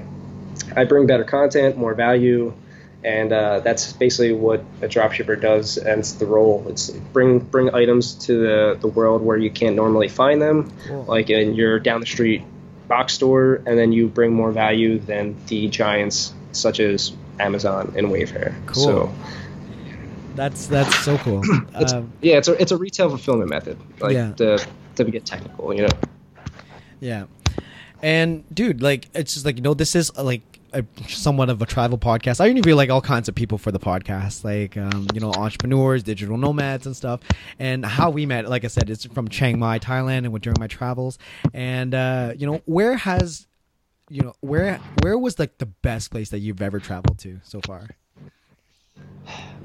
[0.76, 2.54] I bring better content, more value,
[3.04, 6.66] and uh, that's basically what a dropshipper does, and it's the role.
[6.70, 11.04] It's bring bring items to the, the world where you can't normally find them, cool.
[11.04, 12.44] like in your down the street
[12.88, 18.08] box store, and then you bring more value than the giants such as Amazon and
[18.08, 18.54] Wayfair.
[18.68, 18.84] Cool.
[18.84, 19.16] So
[20.36, 21.42] That's that's so cool.
[21.76, 23.78] It's, Um, yeah, it's a it's a retail fulfillment method.
[24.00, 24.32] Like Yeah.
[24.34, 24.66] to
[24.96, 25.90] to get technical, you know.
[27.00, 27.26] Yeah.
[28.02, 30.42] And dude, like it's just like you know this is uh, like
[30.74, 32.42] a, somewhat of a travel podcast.
[32.42, 36.04] I interview like all kinds of people for the podcast, like um, you know entrepreneurs,
[36.04, 37.22] digital nomads, and stuff.
[37.60, 40.68] And how we met, like I said, it's from Chiang Mai, Thailand, and during my
[40.68, 41.18] travels.
[41.54, 43.48] And uh, you know where has
[44.10, 47.62] you know where where was like the best place that you've ever traveled to so
[47.62, 47.88] far?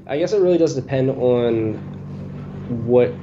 [0.07, 1.73] I guess it really does depend on
[2.87, 3.13] what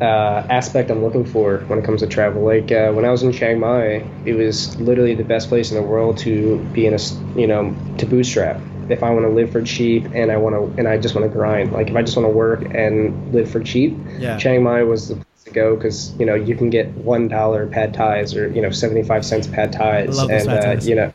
[0.00, 2.42] uh, aspect I'm looking for when it comes to travel.
[2.44, 5.76] Like uh, when I was in Chiang Mai, it was literally the best place in
[5.76, 6.98] the world to be in a
[7.38, 8.60] you know to bootstrap.
[8.88, 11.26] If I want to live for cheap and I want to and I just want
[11.26, 14.38] to grind, like if I just want to work and live for cheap, Yeah.
[14.38, 17.66] Chiang Mai was the place to go because you know you can get one dollar
[17.66, 21.12] pad thais or you know seventy five cents pad those and uh, you know,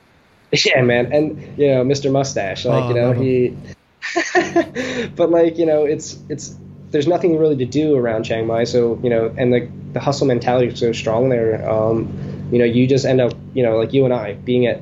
[0.65, 2.11] yeah, man, and you know Mr.
[2.11, 3.47] Mustache, like Oh, you know he.
[3.47, 3.63] him.
[5.15, 6.55] but like you know, it's it's
[6.91, 10.27] there's nothing really to do around Chiang Mai, so you know, and the the hustle
[10.27, 11.67] mentality is so strong there.
[11.69, 14.81] Um, you know, you just end up, you know, like you and I being at,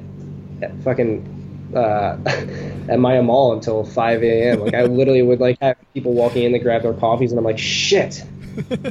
[0.62, 2.18] at fucking uh,
[2.90, 4.60] at Maya Mall until 5 a.m.
[4.60, 7.46] Like I literally would like have people walking in to grab their coffees, and I'm
[7.46, 8.24] like, shit.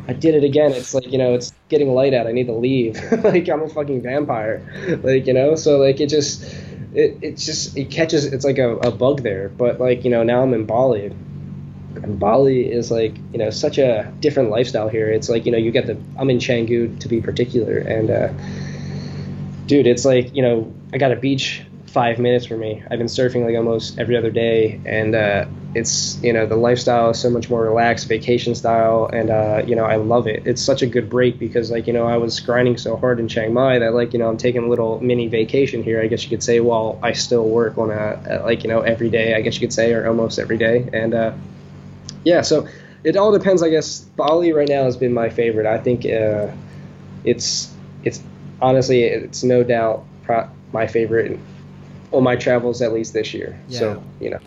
[0.08, 0.72] I did it again.
[0.72, 2.26] It's like you know, it's getting light out.
[2.26, 2.98] I need to leave.
[3.24, 4.62] like I'm a fucking vampire.
[5.02, 6.42] Like you know, so like it just,
[6.94, 8.26] it it just it catches.
[8.26, 9.48] It's like a, a bug there.
[9.48, 11.14] But like you know, now I'm in Bali.
[12.02, 15.10] And Bali is like you know such a different lifestyle here.
[15.10, 18.28] It's like you know you get the I'm in Canggu to be particular, and uh,
[19.66, 22.82] dude, it's like you know I got a beach five minutes for me.
[22.90, 27.10] I've been surfing like almost every other day, and uh, it's you know the lifestyle
[27.10, 30.46] is so much more relaxed, vacation style, and uh, you know I love it.
[30.46, 33.28] It's such a good break because like you know I was grinding so hard in
[33.28, 36.00] Chiang Mai that like you know I'm taking a little mini vacation here.
[36.00, 38.80] I guess you could say while I still work on a, a like you know
[38.80, 39.34] every day.
[39.34, 41.32] I guess you could say or almost every day, and uh,
[42.24, 42.68] yeah, so
[43.02, 43.62] it all depends.
[43.62, 45.66] I guess Bali right now has been my favorite.
[45.66, 46.52] I think uh,
[47.24, 47.72] it's
[48.04, 48.22] it's
[48.60, 51.38] honestly it's no doubt pro- my favorite
[52.12, 53.58] on my travels at least this year.
[53.68, 53.78] Yeah.
[53.78, 54.40] So you know,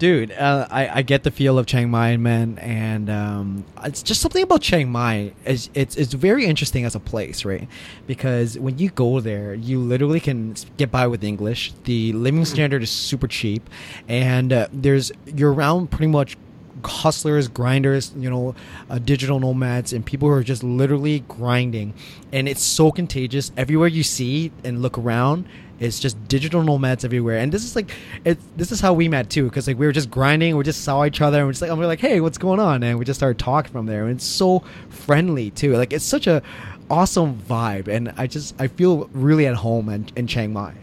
[0.00, 4.22] Dude, uh, I, I get the feel of Chiang Mai, man, and um, it's just
[4.22, 5.34] something about Chiang Mai.
[5.44, 7.68] It's, it's it's very interesting as a place, right?
[8.06, 11.74] Because when you go there, you literally can get by with English.
[11.84, 13.68] The living standard is super cheap,
[14.08, 16.38] and uh, there's you're around pretty much
[16.84, 18.54] hustlers, grinders, you know,
[18.88, 21.94] uh, digital nomads, and people who are just literally grinding.
[22.32, 23.52] And it's so contagious.
[23.56, 25.46] Everywhere you see and look around,
[25.78, 27.38] it's just digital nomads everywhere.
[27.38, 27.90] And this is like,
[28.24, 28.38] it.
[28.56, 31.04] This is how we met too, because like we were just grinding, we just saw
[31.04, 32.82] each other, and we're just like, and we're like, hey, what's going on?
[32.82, 34.04] And we just started talking from there.
[34.04, 35.76] And it's so friendly too.
[35.76, 36.42] Like it's such a
[36.90, 40.74] awesome vibe, and I just I feel really at home in, in Chiang Mai.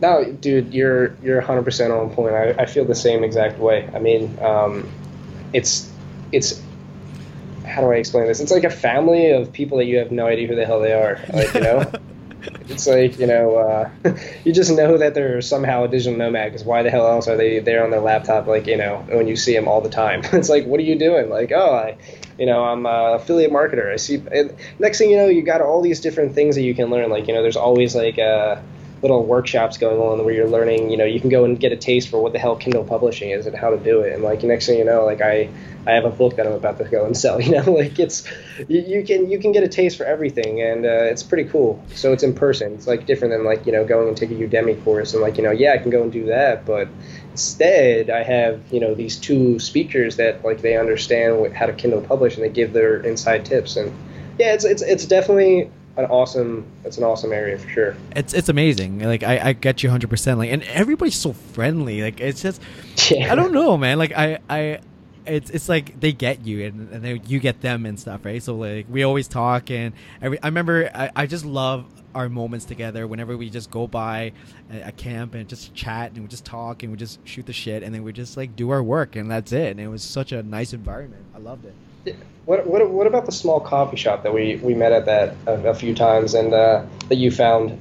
[0.00, 2.34] No, dude, you're you're 100 percent on point.
[2.34, 3.88] I, I feel the same exact way.
[3.94, 4.90] I mean, um,
[5.52, 5.90] it's
[6.32, 6.62] it's
[7.66, 8.40] how do I explain this?
[8.40, 10.92] It's like a family of people that you have no idea who the hell they
[10.92, 11.20] are.
[11.32, 11.92] Like you know.
[12.70, 13.90] It's like you know, uh,
[14.44, 16.52] you just know that they're somehow a digital nomad.
[16.52, 18.46] Because why the hell else are they there on their laptop?
[18.46, 20.98] Like you know, when you see them all the time, it's like, what are you
[20.98, 21.28] doing?
[21.28, 21.98] Like, oh, I,
[22.38, 23.92] you know, I'm an affiliate marketer.
[23.92, 24.22] I see.
[24.78, 27.10] Next thing you know, you got all these different things that you can learn.
[27.10, 28.60] Like you know, there's always like uh,
[29.02, 30.90] little workshops going on where you're learning.
[30.90, 33.30] You know, you can go and get a taste for what the hell Kindle publishing
[33.30, 34.12] is and how to do it.
[34.12, 35.48] And like next thing you know, like I.
[35.86, 37.40] I have a book that I'm about to go and sell.
[37.50, 38.30] You know, like it's
[38.68, 41.82] you, can you can get a taste for everything, and uh, it's pretty cool.
[41.94, 42.74] So it's in person.
[42.74, 45.38] It's like different than like you know going and taking a Udemy course and like
[45.38, 46.86] you know yeah I can go and do that, but
[47.30, 51.72] instead I have you know these two speakers that like they understand what, how to
[51.72, 53.92] Kindle publish and they give their inside tips and
[54.38, 57.96] yeah it's it's it's definitely an awesome it's an awesome area for sure.
[58.16, 59.00] It's it's amazing.
[59.00, 60.38] Like I, I get you hundred percent.
[60.38, 62.02] Like and everybody's so friendly.
[62.02, 62.60] Like it's just
[63.10, 63.32] Yeah.
[63.32, 63.98] I don't know, man.
[63.98, 64.80] Like I I
[65.26, 68.42] it's it's like they get you and, and then you get them and stuff, right?
[68.42, 72.64] So like we always talk and every I remember I, I just love our moments
[72.64, 74.32] together whenever we just go by
[74.72, 77.52] a, a camp and just chat and we just talk and we just shoot the
[77.52, 79.70] shit and then we just like do our work and that's it.
[79.72, 81.24] And it was such a nice environment.
[81.34, 81.74] I loved it.
[82.46, 85.68] What, what, what about the small coffee shop that we, we met at that a,
[85.68, 87.78] a few times and uh, that you found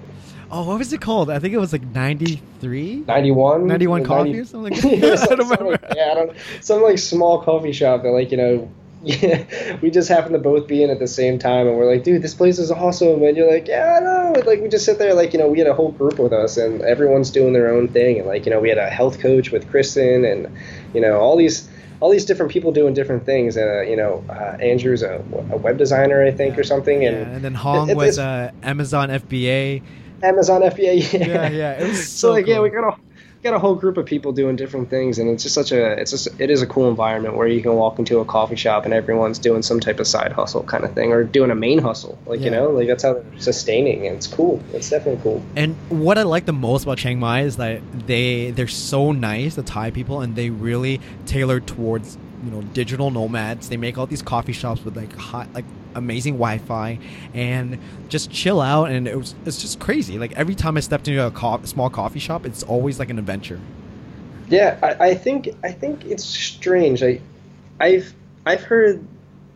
[0.51, 1.29] Oh, what was it called?
[1.29, 3.03] I think it was like 93?
[3.07, 5.19] 91 91 coffee 90 or something like yeah, that.
[5.31, 5.71] I don't some remember.
[5.71, 8.71] like, yeah, I don't some like small coffee shop that like you know
[9.03, 12.03] yeah, we just happen to both be in at the same time and we're like
[12.03, 14.85] dude this place is awesome and you're like yeah I know and, like we just
[14.85, 17.53] sit there like you know we had a whole group with us and everyone's doing
[17.53, 20.51] their own thing and like you know we had a health coach with Kristen and
[20.95, 21.68] you know all these
[22.01, 25.57] all these different people doing different things and uh, you know uh, Andrew's a, a
[25.57, 28.51] web designer I think or something Yeah, and and then Hong it- was it's- uh,
[28.63, 29.81] Amazon FBA.
[30.21, 31.13] Amazon FBA.
[31.27, 32.97] Yeah, yeah, it was so, so like, yeah, we got a
[33.43, 36.11] got a whole group of people doing different things, and it's just such a it's
[36.11, 38.93] just it is a cool environment where you can walk into a coffee shop and
[38.93, 42.17] everyone's doing some type of side hustle kind of thing, or doing a main hustle,
[42.25, 42.45] like Yeah.
[42.45, 44.61] you know, like that's how they're sustaining, and it's cool.
[44.73, 45.43] It's definitely cool.
[45.55, 49.55] And what I like the most about Chiang Mai is that they they're so nice,
[49.55, 53.69] the Thai people, and they really tailor towards you know digital nomads.
[53.69, 56.99] They make all these coffee shops with like hot like amazing Wi-Fi
[57.33, 58.91] and just chill out.
[58.91, 60.17] And it was it's just crazy.
[60.17, 63.19] Like every time I stepped into a co- small coffee shop, it's always like an
[63.19, 63.59] adventure.
[64.49, 67.03] Yeah, I, I think I think it's strange.
[67.03, 67.21] I,
[67.79, 68.13] I've
[68.45, 69.05] I've heard.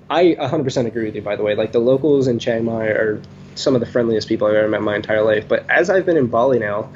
[0.10, 1.22] I 100% agree with you.
[1.22, 3.22] By the way, like the locals in Chiang Mai are
[3.56, 5.48] some of the friendliest people I've ever met in my entire life.
[5.48, 6.90] But as I've been in Bali now,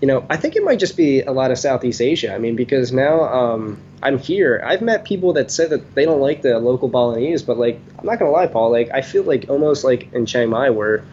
[0.00, 2.34] you know, I think it might just be a lot of Southeast Asia.
[2.34, 6.20] I mean, because now um, I'm here, I've met people that said that they don't
[6.20, 8.70] like the local Balinese, but like I'm not gonna lie, Paul.
[8.70, 11.04] Like I feel like almost like in Chiang Mai where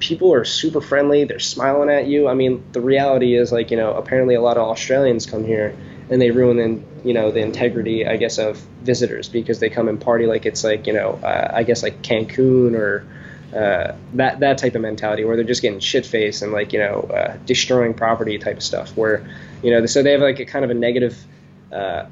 [0.00, 2.26] people are super friendly, they're smiling at you.
[2.26, 5.76] I mean, the reality is like you know, apparently a lot of Australians come here
[6.10, 9.88] and they ruin the you know the integrity, I guess, of visitors because they come
[9.88, 13.06] and party like it's like you know, uh, I guess like Cancun or
[13.54, 16.78] uh, that that type of mentality where they're just getting shit faced and like you
[16.78, 19.26] know uh, destroying property type of stuff where
[19.62, 21.22] you know so they have like a kind of a negative
[21.70, 22.06] uh,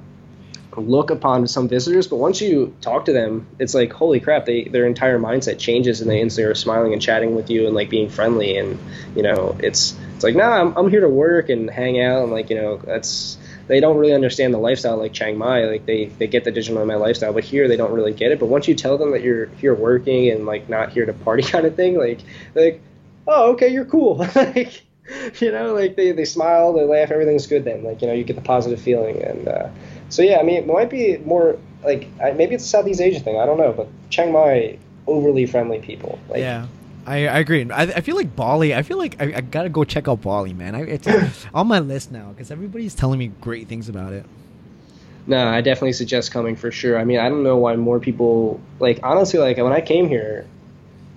[0.77, 4.65] look upon some visitors but once you talk to them it's like holy crap they
[4.65, 7.91] their entire mindset changes and they instantly are smiling and chatting with you and like
[7.91, 8.79] being friendly and
[9.17, 12.33] you know it's it's like nah I'm, I'm here to work and hang out and
[12.33, 13.37] like you know that's
[13.71, 15.65] they don't really understand the lifestyle like Chiang Mai.
[15.65, 18.41] Like they, they get the digital nomad lifestyle, but here they don't really get it.
[18.41, 21.43] But once you tell them that you're here working and like not here to party
[21.55, 22.21] kind of thing, like
[22.55, 22.83] like,
[23.29, 24.17] oh okay, you're cool.
[24.35, 24.83] like
[25.41, 27.85] you know, like they, they smile, they laugh, everything's good then.
[27.85, 29.69] Like you know, you get the positive feeling, and uh,
[30.09, 33.39] so yeah, I mean, it might be more like maybe it's a Southeast Asia thing.
[33.39, 36.19] I don't know, but Chiang Mai overly friendly people.
[36.29, 36.67] Like, yeah.
[37.07, 37.71] I, I agree.
[37.71, 38.75] I, I feel like Bali.
[38.75, 40.75] I feel like I, I gotta go check out Bali, man.
[40.75, 41.09] I, it's
[41.55, 44.27] on my list now because everybody's telling me great things about it.
[45.27, 46.99] No, I definitely suggest coming for sure.
[46.99, 50.47] I mean, I don't know why more people like honestly like when I came here,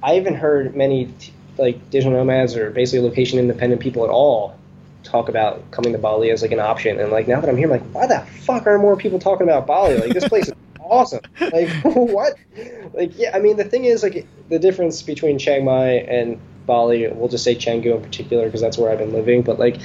[0.02, 4.58] I haven't heard many t- like digital nomads or basically location independent people at all
[5.04, 7.00] talk about coming to Bali as like an option.
[7.00, 9.48] And like now that I'm here, I'm like, why the fuck are more people talking
[9.48, 9.98] about Bali?
[9.98, 11.22] Like this place is awesome.
[11.40, 12.36] Like what?
[12.94, 17.08] Like yeah, I mean the thing is like the difference between Chiang Mai and Bali.
[17.08, 19.42] We'll just say Canggu in particular because that's where I've been living.
[19.42, 19.80] But like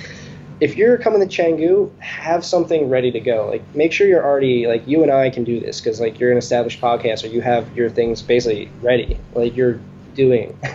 [0.61, 3.46] if you're coming to Canggu, have something ready to go.
[3.48, 6.32] Like, make sure you're already like you and I can do this because like you're
[6.32, 7.30] an established podcaster.
[7.30, 9.18] You have your things basically ready.
[9.34, 9.78] Like you're
[10.14, 10.58] doing.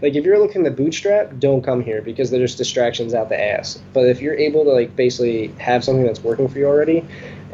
[0.00, 3.80] like if you're looking to bootstrap, don't come here because there's distractions out the ass.
[3.92, 7.04] But if you're able to like basically have something that's working for you already,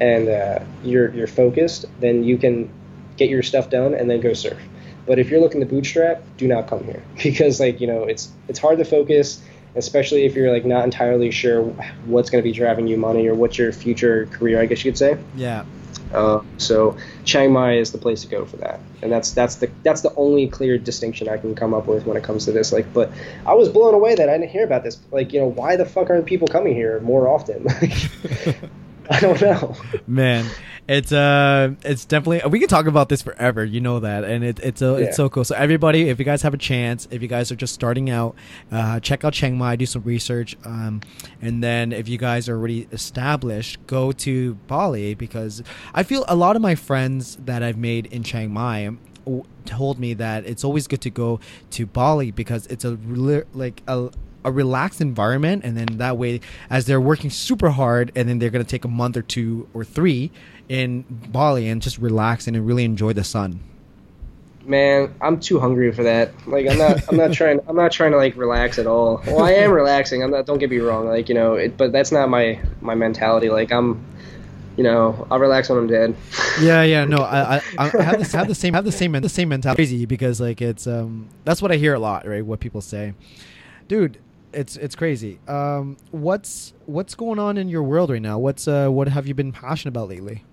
[0.02, 2.68] and uh, you're you're focused, then you can
[3.16, 4.58] get your stuff done and then go surf.
[5.06, 8.30] But if you're looking to bootstrap, do not come here because like you know it's
[8.48, 9.40] it's hard to focus
[9.74, 11.62] especially if you're like not entirely sure
[12.04, 14.90] what's going to be driving you money or what's your future career, I guess you
[14.90, 15.18] could say.
[15.34, 15.64] Yeah.
[16.12, 19.70] Uh, so Chiang Mai is the place to go for that, and that's that's the
[19.82, 22.70] that's the only clear distinction I can come up with when it comes to this.
[22.70, 23.10] Like, but
[23.46, 25.00] I was blown away that I didn't hear about this.
[25.10, 27.66] Like, you know, why the fuck aren't people coming here more often?
[29.10, 29.74] I don't know.
[30.06, 30.46] Man,
[30.88, 33.64] it's uh, it's definitely we can talk about this forever.
[33.64, 35.06] You know that, and it, it's a, Yeah.
[35.06, 35.44] it's so cool.
[35.44, 38.34] So everybody, if you guys have a chance, if you guys are just starting out,
[38.70, 41.00] uh, check out Chiang Mai, do some research, um,
[41.40, 45.62] and then if you guys are already established, go to Bali because
[45.94, 48.90] I feel a lot of my friends that I've made in Chiang Mai
[49.64, 51.38] told me that it's always good to go
[51.70, 52.98] to Bali because it's a
[53.54, 54.10] like a
[54.44, 58.50] a relaxed environment and then that way as they're working super hard and then they're
[58.50, 60.30] going to take a month or two or three
[60.68, 63.60] in Bali and just relax and really enjoy the sun.
[64.64, 66.30] Man, I'm too hungry for that.
[66.46, 67.08] Like, I'm not.
[67.08, 67.60] I'm not trying.
[67.68, 69.20] I'm not trying to like relax at all.
[69.26, 70.22] Well, I am relaxing.
[70.22, 70.46] I'm not.
[70.46, 71.06] Don't get me wrong.
[71.08, 73.50] Like, you know, it, but that's not my my mentality.
[73.50, 74.04] Like, I'm.
[74.76, 76.16] You know, I'll relax when I'm dead.
[76.58, 79.28] Yeah, yeah, no, I, I, I have the, have the same, have the same, the
[79.28, 79.82] same mentality.
[79.82, 82.44] Crazy because like it's um, that's what I hear a lot, right?
[82.44, 83.12] What people say,
[83.86, 84.16] dude,
[84.52, 85.38] it's it's crazy.
[85.48, 88.38] Um, what's what's going on in your world right now?
[88.38, 90.44] What's uh, what have you been passionate about lately?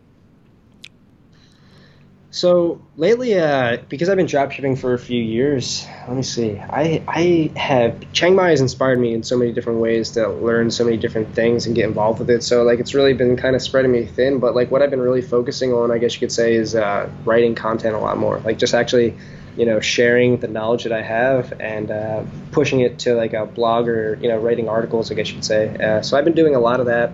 [2.32, 6.60] So lately, uh, because I've been dropshipping for a few years, let me see.
[6.60, 10.70] I I have Chiang Mai has inspired me in so many different ways to learn
[10.70, 12.44] so many different things and get involved with it.
[12.44, 14.38] So like it's really been kind of spreading me thin.
[14.40, 17.10] But like what I've been really focusing on, I guess you could say, is uh,
[17.26, 18.40] writing content a lot more.
[18.42, 19.18] Like just actually,
[19.60, 23.46] you know, sharing the knowledge that I have and uh, pushing it to like a
[23.46, 25.12] blog or you know, writing articles.
[25.12, 25.76] I guess you could say.
[25.78, 27.12] Uh, so I've been doing a lot of that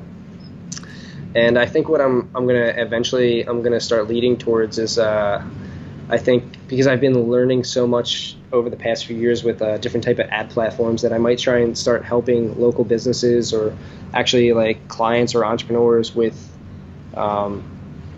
[1.36, 5.46] and I think what I'm I'm gonna eventually I'm gonna start leading towards is uh,
[6.10, 9.78] I think because I've been learning so much over the past few years with uh,
[9.78, 13.76] different type of ad platforms that I might try and start helping local businesses or
[14.14, 16.50] actually like clients or entrepreneurs with
[17.16, 17.64] um,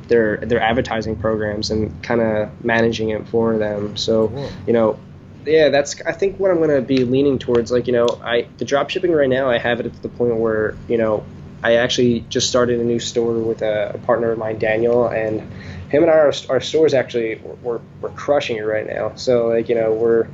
[0.08, 3.98] their their advertising programs and kind of managing it for them.
[3.98, 4.50] So Cool.
[4.66, 5.00] you know,
[5.46, 7.72] yeah, that's I think what I'm gonna be leaning towards.
[7.72, 10.36] Like you know, I the drop shipping right now, I have it at the point
[10.36, 11.26] where you know
[11.64, 15.42] I actually just started a new store with a, a partner of mine, Daniel, and
[15.90, 19.16] him and I, our our stores actually we're, we're crushing it right now.
[19.16, 20.28] So like you know we're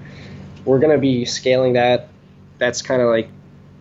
[0.66, 2.10] we're gonna be scaling that.
[2.58, 3.30] That's kind of like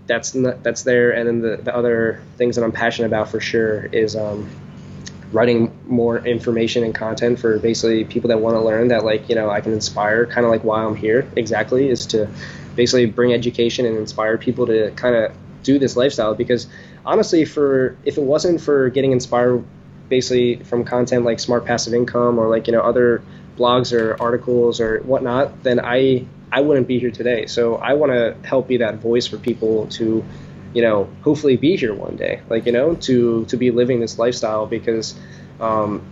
[0.07, 3.40] that's not, that's there, and then the, the other things that I'm passionate about for
[3.40, 4.49] sure is um,
[5.32, 9.34] writing more information and content for basically people that want to learn that like you
[9.34, 12.28] know I can inspire kind of like why I'm here exactly is to
[12.74, 15.32] basically bring education and inspire people to kind of
[15.62, 16.34] do this lifestyle.
[16.34, 16.66] Because
[17.05, 19.64] honestly for if it wasn't for getting inspired
[20.09, 23.22] basically from content like smart passive income or like you know other
[23.57, 27.47] blogs or articles or whatnot then I I wouldn't be here today.
[27.47, 30.24] So I want to help be that voice for people to
[30.74, 34.18] you know, hopefully be here one day, like you know, to to be living this
[34.18, 34.66] lifestyle.
[34.66, 35.14] Because,
[35.63, 36.03] um,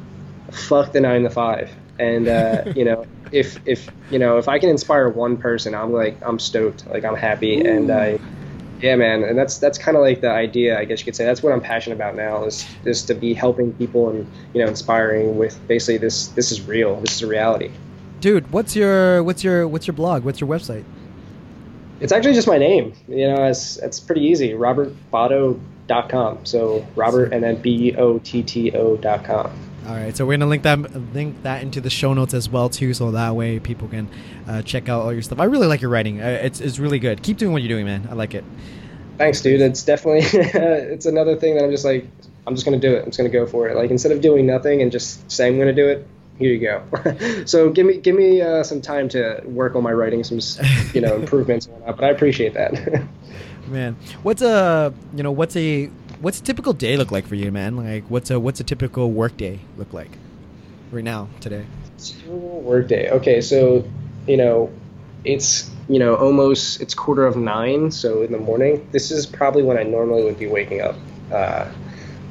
[0.51, 4.59] fuck the nine to five, and uh, you know, if if you know if I
[4.59, 8.19] can inspire one person, I'm like I'm stoked, like I'm happy, and I,
[8.81, 11.25] yeah, man, and that's that's kind of like the idea, I guess you could say.
[11.25, 14.69] That's what I'm passionate about now is is to be helping people and you know
[14.69, 17.71] inspiring with basically this this is real, this is a reality.
[18.21, 20.25] Dude, what's your what's your what's your blog?
[20.25, 20.85] What's your website?
[22.01, 22.95] It's actually just my name.
[23.09, 24.55] You know, it's it's pretty easy.
[25.91, 26.47] RobertBotto.com.
[26.47, 29.51] So Robert and then B O T T O dot com.
[29.87, 30.79] All right, so we're gonna link that
[31.15, 34.09] link that into the show notes as well too, so that way people can
[34.47, 35.41] uh, check out all your stuff.
[35.41, 37.23] I really like your writing; uh, it's it's really good.
[37.23, 38.07] Keep doing what you're doing, man.
[38.11, 38.45] I like it.
[39.19, 39.61] Thanks, dude.
[39.61, 42.07] It's definitely it's another thing that I'm just like
[42.47, 43.01] I'm just gonna do it.
[43.01, 43.77] I'm just gonna go for it.
[43.77, 46.07] Like instead of doing nothing and just saying I'm gonna do it,
[46.39, 47.45] here you go.
[47.47, 50.41] so give me give me uh, some time to work on my writing, some
[50.95, 51.97] you know improvements and whatnot.
[51.97, 52.75] But I appreciate that.
[53.67, 55.91] Man, what's a you know what's a
[56.21, 57.77] what's a typical day look like for you, man?
[57.77, 60.11] Like what's a what's a typical work day look like
[60.91, 61.65] right now today?
[61.99, 63.11] Typical Workday.
[63.11, 63.85] Okay, so
[64.27, 64.73] you know,
[65.25, 68.87] it's you know almost it's quarter of nine, so in the morning.
[68.93, 70.97] This is probably when I normally would be waking up.
[71.33, 71.71] Uh,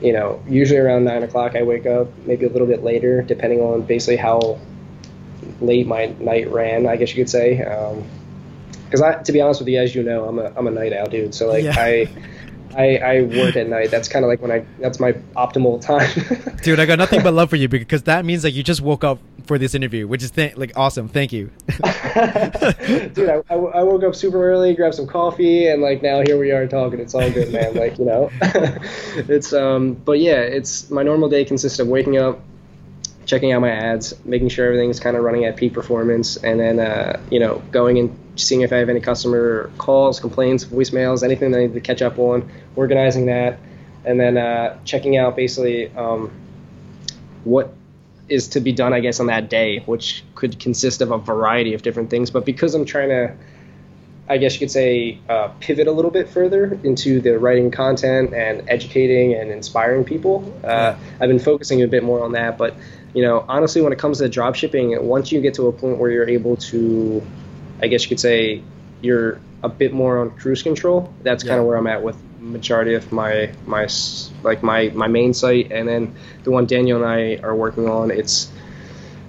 [0.02, 3.60] you know, usually around nine o'clock I wake up, maybe a little bit later, depending
[3.60, 4.60] on basically how
[5.62, 6.88] late my night ran.
[6.88, 7.62] I guess you could say.
[8.90, 10.94] Because I, to be honest with you, as you know, I'm a I'm a night
[10.94, 11.36] owl dude.
[11.36, 11.76] So like Yeah.
[11.78, 12.08] I.
[12.78, 13.90] I, I work at night.
[13.90, 14.64] That's kind of like when I.
[14.80, 16.08] That's my optimal time.
[16.62, 19.04] Dude, I got nothing but love for you because that means that you just woke
[19.04, 19.18] up
[19.48, 21.08] for this interview, which is th- like awesome.
[21.08, 21.50] Thank you.
[21.68, 26.38] Dude, I, I, I woke up super early, grabbed some coffee, and like now here
[26.40, 27.00] we are talking.
[27.00, 27.74] It's all good, man.
[27.74, 32.40] Like you know, it's um, but yeah, it's my normal day consists of waking up,
[33.26, 36.80] checking out my ads, making sure everything's kind of running at peak performance, and then
[36.80, 41.52] uh, you know going and seeing if I have any customer calls, complaints, voicemails, anything
[41.52, 43.60] that I need to catch up on, organizing that,
[44.06, 46.32] and then uh, checking out basically um,
[47.44, 47.74] what
[48.30, 51.74] is to be done, I guess, on that day, which could consist of a variety
[51.74, 52.30] of different things.
[52.30, 53.36] But because I'm trying to,
[54.28, 58.34] I guess you could say, uh, pivot a little bit further into the writing content
[58.34, 62.58] and educating and inspiring people, uh, I've been focusing a bit more on that.
[62.58, 62.76] But
[63.14, 65.98] you know, honestly, when it comes to drop shipping, once you get to a point
[65.98, 67.26] where you're able to,
[67.82, 68.62] I guess you could say,
[69.02, 71.14] you're a bit more on cruise control.
[71.24, 73.88] That's kind of where I'm at with majority of my my
[74.44, 78.12] like my my main site, and then the one Daniel and I are working on.
[78.12, 78.52] It's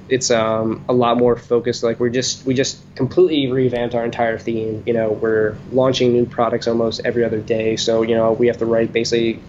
[0.09, 1.83] it's um, a lot more focused.
[1.83, 4.83] Like we're just we just completely revamped our entire theme.
[4.87, 7.77] You know, we're launching new products almost every other day.
[7.77, 9.41] So you know, we have to write basically.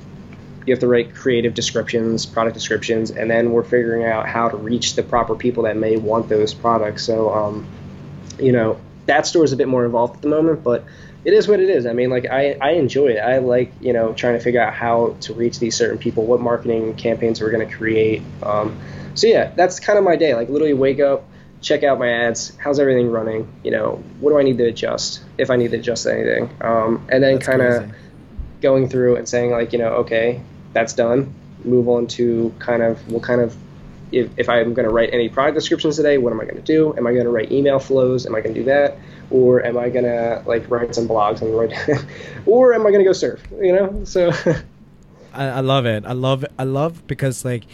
[0.68, 4.58] You have to write creative descriptions, product descriptions, and then we're figuring out how to
[4.58, 7.04] reach the proper people that may want those products.
[7.04, 7.68] So, um,
[8.38, 8.80] you know,
[9.12, 10.86] that store is a bit more involved at the moment, but
[11.26, 11.86] it is what it is.
[11.86, 13.20] I mean, like I, I enjoy it.
[13.20, 16.40] I like you know trying to figure out how to reach these certain people, what
[16.40, 18.22] marketing campaigns we're going to create.
[18.42, 18.80] Um,
[19.14, 20.34] so yeah, that's kind of my day.
[20.34, 21.26] Like literally wake up,
[21.60, 22.56] check out my ads.
[22.56, 23.52] How's everything running?
[23.66, 26.50] You know, what do I need to adjust if I need to adjust anything?
[26.62, 27.92] Um, and then kind of
[28.62, 30.42] going through and saying like you know okay
[30.72, 31.34] that's done.
[31.66, 33.58] Move on to kind of what kind of
[34.12, 36.62] if, if I'm going to write any product descriptions today, what am I going to
[36.62, 36.96] do?
[36.98, 38.26] Am I going to write email flows?
[38.26, 38.98] Am I going to do that?
[39.30, 41.74] Or am I going to like write some blogs and write,
[42.46, 43.42] or am I going to go surf?
[43.62, 44.32] You know, so
[45.34, 46.06] I, I love it.
[46.06, 47.66] I love I love because like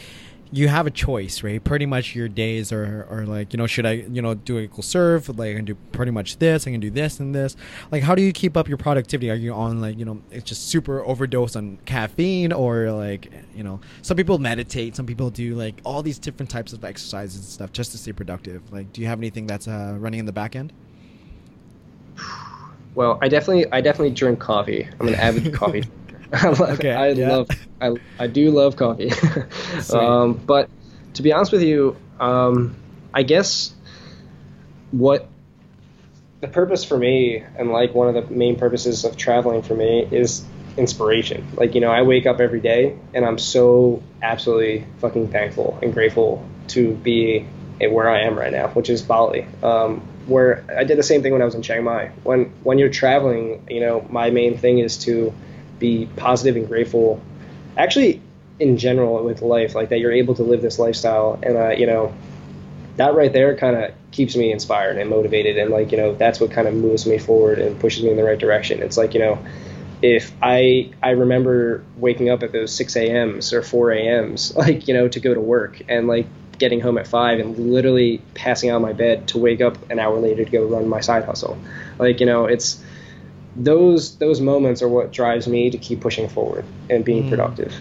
[0.52, 1.64] you have a choice, right?
[1.64, 4.84] Pretty much your days are, are like, you know, should I, you know, do equal
[4.84, 5.28] serve?
[5.30, 7.56] Like I can do pretty much this, I can do this and this.
[7.92, 9.30] Like how do you keep up your productivity?
[9.30, 13.64] Are you on like, you know, it's just super overdose on caffeine or like, you
[13.64, 17.46] know, some people meditate, some people do like all these different types of exercises and
[17.46, 18.72] stuff just to stay productive.
[18.72, 20.72] Like do you have anything that's uh, running in the back end?
[22.96, 24.88] Well, I definitely I definitely drink coffee.
[25.00, 25.84] I'm an avid coffee.
[26.44, 27.30] Okay, I yeah.
[27.30, 27.50] love
[27.82, 29.12] I, I do love coffee.
[29.94, 30.70] um, but
[31.14, 32.76] to be honest with you, um,
[33.14, 33.74] I guess
[34.92, 35.30] what
[36.42, 40.08] the purpose for me and like one of the main purposes of traveling for me
[40.12, 40.46] is
[40.78, 41.48] inspiration.
[41.56, 45.94] Like, you know, I wake up every day and I'm so absolutely fucking thankful and
[45.94, 47.48] grateful to be
[47.80, 49.46] where I am right now, which is Bali.
[49.64, 52.12] Um, where I did the same thing when I was in Chiang Mai.
[52.24, 55.34] When when you're traveling, you know, my main thing is to
[55.80, 57.22] be positive and grateful.
[57.78, 58.22] Actually,
[58.60, 61.86] in general with life, like that you're able to live this lifestyle, and uh, you
[61.86, 62.14] know,
[62.98, 66.40] that right there kind of keeps me inspired and motivated, and like you know, that's
[66.40, 68.82] what kind of moves me forward and pushes me in the right direction.
[68.82, 69.40] It's like you know,
[70.02, 74.94] if I I remember waking up at those 6 a.m.s or 4 a.m.s, like you
[74.94, 78.82] know, to go to work and like getting home at five and literally passing out
[78.82, 81.58] my bed to wake up an hour later to go run my side hustle.
[82.00, 82.84] Like you know, it's
[83.58, 87.30] those those moments are what drives me to keep pushing forward and being Mm.
[87.30, 87.74] productive.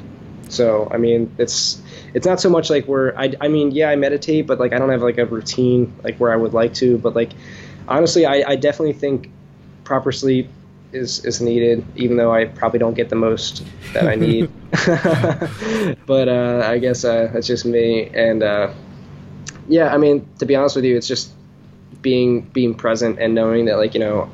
[0.49, 1.81] So I mean, it's
[2.15, 4.79] it's not so much like where I I mean, yeah, I meditate, but like I
[4.79, 6.99] don't have like a routine like where I would like to.
[6.99, 7.33] But like
[7.89, 9.31] honestly, I, I definitely think
[9.85, 10.49] proper sleep
[10.93, 14.49] is is needed, even though I probably don't get the most that I need.
[16.07, 18.09] but uh, I guess uh, that's just me.
[18.09, 18.73] And uh,
[19.69, 21.33] yeah, I mean, to be honest with you, it's just
[22.03, 24.31] being being present and knowing that like you know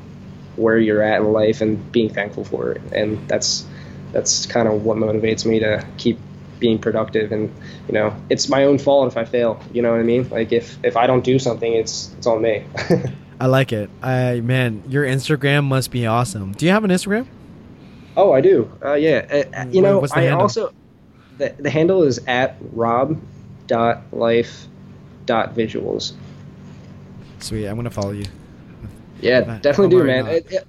[0.55, 2.81] where you're at in life and being thankful for it.
[2.93, 3.65] And that's
[4.11, 6.19] that's kind of what motivates me to keep
[6.59, 7.31] being productive.
[7.31, 7.53] And
[7.87, 9.61] you know, it's my own fault if I fail.
[9.73, 10.29] You know what I mean?
[10.29, 12.65] Like if if I don't do something, it's it's on me.
[13.39, 13.89] I like it.
[14.01, 16.53] I man, your Instagram must be awesome.
[16.53, 17.27] Do you have an Instagram?
[18.15, 18.71] Oh, I do.
[18.83, 19.25] Uh, yeah.
[19.29, 20.41] Uh, uh, you know, I handle?
[20.41, 20.73] also
[21.37, 23.19] the the handle is at rob
[23.67, 24.67] dot life
[25.25, 26.13] dot visuals.
[27.39, 27.67] Sweet.
[27.67, 28.25] I'm gonna follow you.
[29.23, 30.27] Yeah, definitely do, man.
[30.27, 30.67] It, it,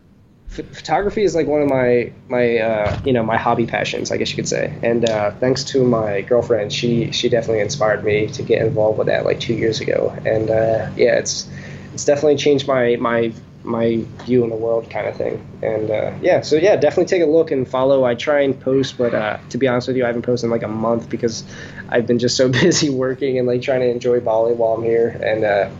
[0.55, 4.17] ph- photography is like one of my my uh, you know my hobby passions, I
[4.17, 4.77] guess you could say.
[4.83, 9.09] And uh, thanks to my girlfriend, she she definitely inspired me to get involved with
[9.09, 10.17] that like two years ago.
[10.25, 11.49] And uh, yeah, it's
[11.93, 13.33] it's definitely changed my my
[13.65, 15.45] my view in the world kind of thing.
[15.63, 18.05] And uh, yeah, so yeah, definitely take a look and follow.
[18.05, 20.51] I try and post, but uh, to be honest with you, I haven't posted in
[20.51, 21.45] like a month because
[21.89, 25.09] I've been just so busy working and like trying to enjoy Bali while I'm here.
[25.09, 25.71] And uh,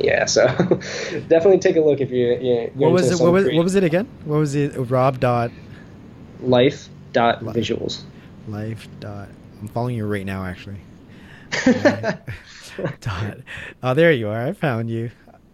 [0.00, 0.46] yeah, so
[1.28, 2.34] definitely take a look if you.
[2.40, 3.22] you What was it?
[3.22, 4.06] What was what was it again?
[4.24, 4.70] What was it?
[4.76, 5.50] Rob dot
[6.40, 7.56] Life dot Life.
[7.56, 8.02] visuals.
[8.48, 9.28] life dot.
[9.60, 10.78] I'm following you right now, actually.
[13.00, 13.38] dot.
[13.82, 14.46] Oh, there you are.
[14.46, 15.10] I found you,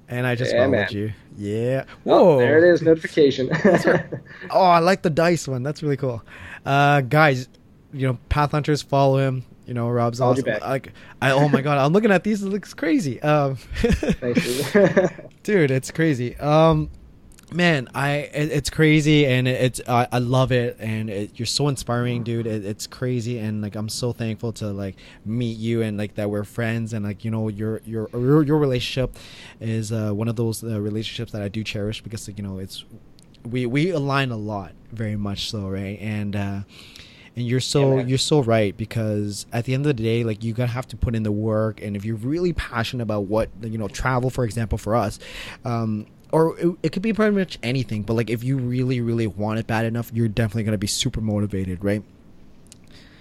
[0.09, 0.89] and I just Yeah, followed man.
[0.91, 1.13] you.
[1.37, 1.85] Yeah.
[2.05, 2.35] Whoa.
[2.35, 3.51] Oh, there it is, notification.
[4.51, 5.63] Oh, I like the dice one.
[5.63, 6.23] That's really cool.
[6.67, 7.49] Uh, guys,
[7.93, 9.45] you know, Path Hunters follow him.
[9.67, 10.45] You know, Rob's you awesome.
[10.61, 10.93] Like,
[11.23, 12.43] I oh my god, I'm looking at these.
[12.43, 13.21] It looks crazy.
[13.23, 13.57] Um,
[15.43, 15.71] dude.
[15.71, 16.37] it's crazy.
[16.37, 16.91] Um,
[17.51, 21.47] man, I it, it's crazy and it, it's I I love it and it, you're
[21.47, 22.47] so inspiring, dude.
[22.47, 26.29] It, it's crazy and like I'm so thankful to like meet you and like that
[26.31, 29.17] we're friends and like you know your your your, your relationship
[29.61, 32.59] is uh, one of those uh, relationships that I do cherish because like, you know
[32.59, 32.85] it's
[33.49, 35.99] we we align a lot, very much so, right?
[36.01, 36.61] And uh,
[37.37, 40.45] and you're so Yeah, you're so right because at the end of the day, like
[40.45, 43.51] you're gonna have to put in the work, and if you're really passionate about what
[43.63, 45.19] you know, travel, for example, for us.
[45.65, 49.29] Um, or it, it could be pretty much anything, but like if you really, really
[49.29, 52.03] want it bad enough, you're definitely gonna be super motivated, right?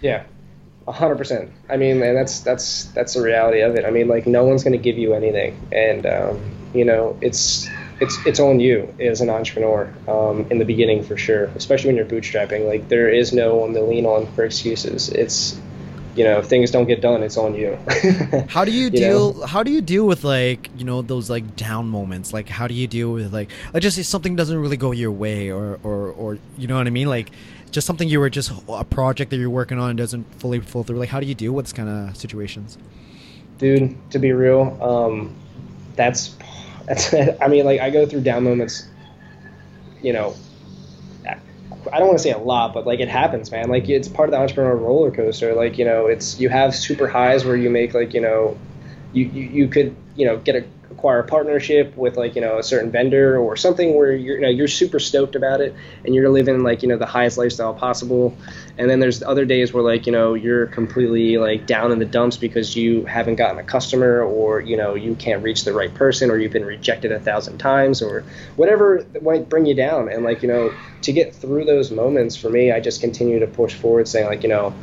[0.03, 0.25] yeah,
[0.87, 1.51] a hundred percent.
[1.69, 3.85] I mean, and that's that's that's the reality of it.
[3.85, 7.67] I mean, like no one's going to give you anything, and um, you know, it's
[8.03, 11.95] it's it's on you as an entrepreneur um, in the beginning for sure, especially when
[11.97, 12.67] you're bootstrapping.
[12.67, 15.09] Like there is no one to lean on for excuses.
[15.09, 15.59] It's
[16.15, 17.75] you know, if things don't get done, it's on you.
[18.49, 19.33] How do you You deal?
[19.33, 19.45] know?
[19.47, 22.31] How do you deal with like you know those like down moments?
[22.33, 25.11] Like how do you deal with like like just say something doesn't really go your
[25.11, 27.07] way, or or or you know what I mean?
[27.09, 27.31] Like
[27.71, 30.99] just something you were just a project that you're working on doesn't fully fall through.
[30.99, 32.77] Like how do you deal with this kind of situations?
[33.59, 35.33] dude to be real um
[35.95, 36.35] that's
[36.87, 38.87] that's i mean like i go through down moments
[40.01, 40.35] you know
[41.91, 43.69] i don't want to say a lot but like it happens man.
[43.69, 45.53] Like it's part of the entrepreneurial roller coaster.
[45.53, 48.57] Like you know it's you have super highs where you make like you know
[49.11, 52.57] you you, you could you know get a acquire a partnership with like you know
[52.57, 55.75] a certain vendor or something where you're you know you're super stoked about it
[56.05, 58.35] and you're living like you know the highest lifestyle possible.
[58.77, 62.05] And then there's other days where like you know you're completely like down in the
[62.05, 65.93] dumps because you haven't gotten a customer or you know you can't reach the right
[65.93, 68.23] person or you've been rejected a thousand times or
[68.55, 70.09] whatever that might bring you down.
[70.09, 70.73] And like you know
[71.03, 74.41] to get through those moments for me i just continue to push forward saying like
[74.41, 74.73] you know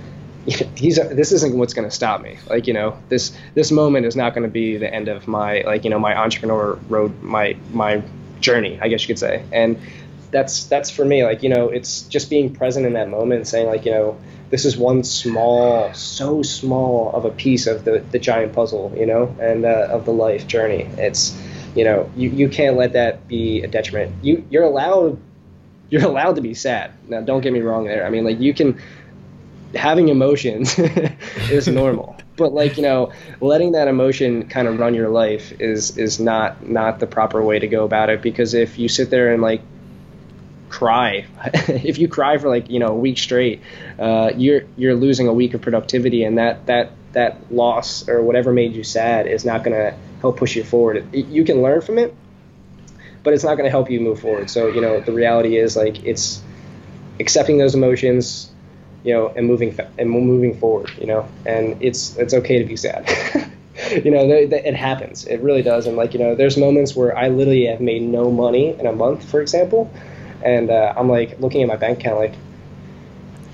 [0.77, 4.35] this isn't what's going to stop me like you know this this moment is not
[4.35, 8.03] going to be the end of my like you know my entrepreneur road my my
[8.41, 9.45] journey, I guess you could say.
[9.53, 9.79] And
[10.31, 11.25] that's that's for me.
[11.25, 14.19] Like you know, it's just being present in that moment, saying like you know,
[14.51, 19.07] this is one small, so small of a piece of the the giant puzzle, you
[19.07, 20.89] know, and uh, of the life journey.
[20.99, 21.39] It's
[21.75, 24.25] you know, you, you can't let that be a detriment.
[24.25, 25.21] You you're allowed
[25.89, 26.93] you're allowed to be sad.
[27.09, 28.07] Now, don't get me wrong there.
[28.07, 28.81] I mean, like you can
[29.75, 30.79] having emotions
[31.51, 32.17] is normal.
[32.37, 36.67] But like you know letting that emotion kind of run your life is is not
[36.67, 38.23] not the proper way to go about it.
[38.23, 39.63] Because if you sit there and like
[40.69, 41.27] cry
[41.69, 43.61] if you cry for like you know a week straight
[43.99, 48.53] uh, you're you're losing a week of productivity and that that that loss or whatever
[48.53, 51.13] made you sad is not going to help push you forward.
[51.13, 52.15] You can learn from it
[53.23, 54.51] but it's not going to help you move forward.
[54.51, 56.43] So you know the reality is like it's
[57.19, 58.51] accepting those emotions
[59.05, 62.77] you know, and moving and moving forward, you know, and it's it's okay to be
[62.77, 63.09] sad.
[64.05, 65.27] you know, it happens.
[65.27, 65.87] It really does.
[65.87, 68.93] And like, you know, there's moments where I literally have made no money in a
[68.93, 69.91] month, for example,
[70.45, 72.35] and uh, I'm like looking at my bank account, like,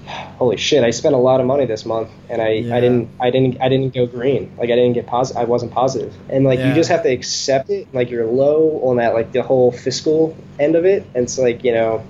[0.39, 2.77] holy shit, I spent a lot of money this month, and I, yeah.
[2.77, 4.55] I didn't I didn't I didn't go green.
[4.59, 5.41] Like I didn't get positive.
[5.41, 6.69] I wasn't positive, and like yeah.
[6.69, 7.93] you just have to accept it.
[7.95, 11.05] Like you're low on that like the whole fiscal end of it.
[11.15, 12.05] And it's like you know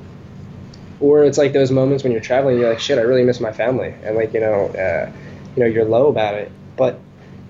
[1.01, 3.53] or it's like those moments when you're traveling, you're like, shit, I really miss my
[3.53, 5.11] family, and like you know, uh,
[5.57, 7.01] you know, you're low about it, but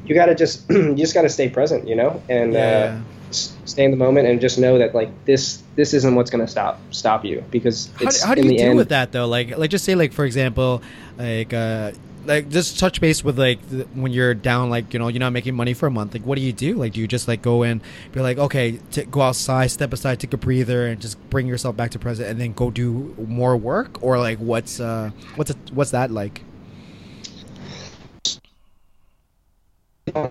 [0.04, 3.00] you gotta just you just gotta stay present, you know, and uh, yeah.
[3.00, 6.48] uh, stay in the moment and just know that like this this isn't what's gonna
[6.48, 9.26] stop stop you because how, how do you deal end, with that though?
[9.26, 10.82] Like like just say like for example,
[11.18, 11.92] like uh,
[12.26, 13.60] like just touch base with like
[13.94, 16.36] when you're down like you know you're not making money for a month like what
[16.36, 16.74] do you do?
[16.74, 17.80] Like do you just like go in
[18.12, 21.76] be like okay t- go outside step aside take a breather and just bring yourself
[21.76, 24.02] back to present and then go do more work?
[24.02, 26.42] Or like what's uh what's a, what's that like?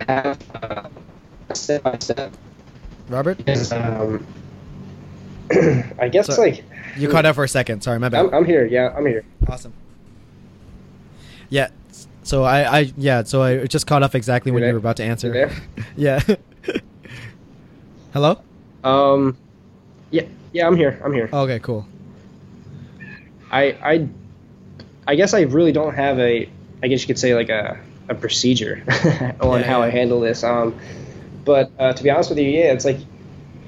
[0.08, 0.88] Have uh,
[1.54, 2.34] step by step
[3.10, 3.38] robert
[3.72, 4.26] um,
[6.00, 6.64] i guess so, like
[6.98, 7.82] you caught out for a second.
[7.82, 8.26] Sorry my bad.
[8.26, 8.66] I'm, I'm here.
[8.66, 9.24] Yeah i'm here.
[9.48, 9.74] Awesome.
[11.50, 11.70] Yeah
[12.26, 15.04] so I, I yeah, so I just caught up exactly when you were about to
[15.04, 15.52] answer.
[15.96, 16.20] yeah.
[18.14, 18.42] Hello?
[18.84, 19.38] Um
[20.10, 21.00] yeah, yeah, I'm here.
[21.06, 21.30] I'm here.
[21.32, 21.86] Okay, cool.
[23.52, 24.10] I I
[25.08, 26.50] I guess I really don't have a
[26.82, 28.84] I guess you could say like a a procedure
[29.40, 29.84] on yeah, how.
[29.84, 30.44] I handle this.
[30.44, 30.80] Um
[31.44, 32.98] but uh, to be honest with you, yeah, it's like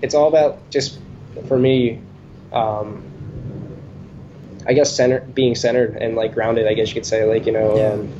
[0.01, 0.99] it's all about just
[1.47, 2.01] for me
[2.51, 3.03] um
[4.65, 6.65] I guess center being centered and like grounded.
[6.65, 7.89] I guess you could say like you know yeah.
[7.89, 8.13] um,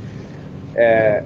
[0.79, 1.21] uh,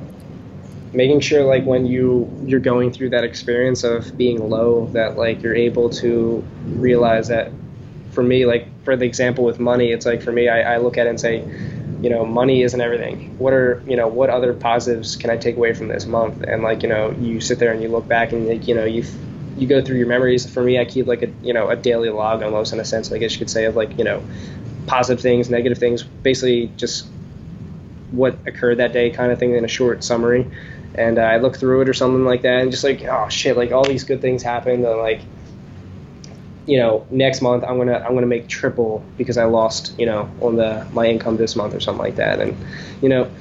[0.94, 5.42] making sure like when you you're going through that experience of being low that like
[5.42, 7.52] you're able to realize that
[8.12, 10.98] for me like for the example with money it's like for me I, I look
[10.98, 11.46] at it and say
[12.02, 13.38] you know money isn't everything.
[13.38, 16.44] What are you know what other positives can i take away from this month?
[16.44, 18.86] And like you know you sit there and you look back and like you know
[18.86, 19.06] you
[19.58, 20.52] you go through your memories.
[20.52, 23.12] For me i keep like a you know a daily log almost in a sense
[23.12, 24.24] i guess you could say of like you know
[24.88, 27.08] positive things negative things basically just
[28.12, 30.50] what occurred that day kind of thing in a short summary.
[30.96, 33.56] And uh, I look through it or something like that, and just like, oh shit,
[33.56, 35.22] like all these good things happened, and like,
[36.66, 40.30] you know, next month I'm gonna I'm gonna make triple because I lost, you know,
[40.42, 42.42] on the my income this month or something like that.
[42.42, 42.58] And
[43.02, 43.32] you know,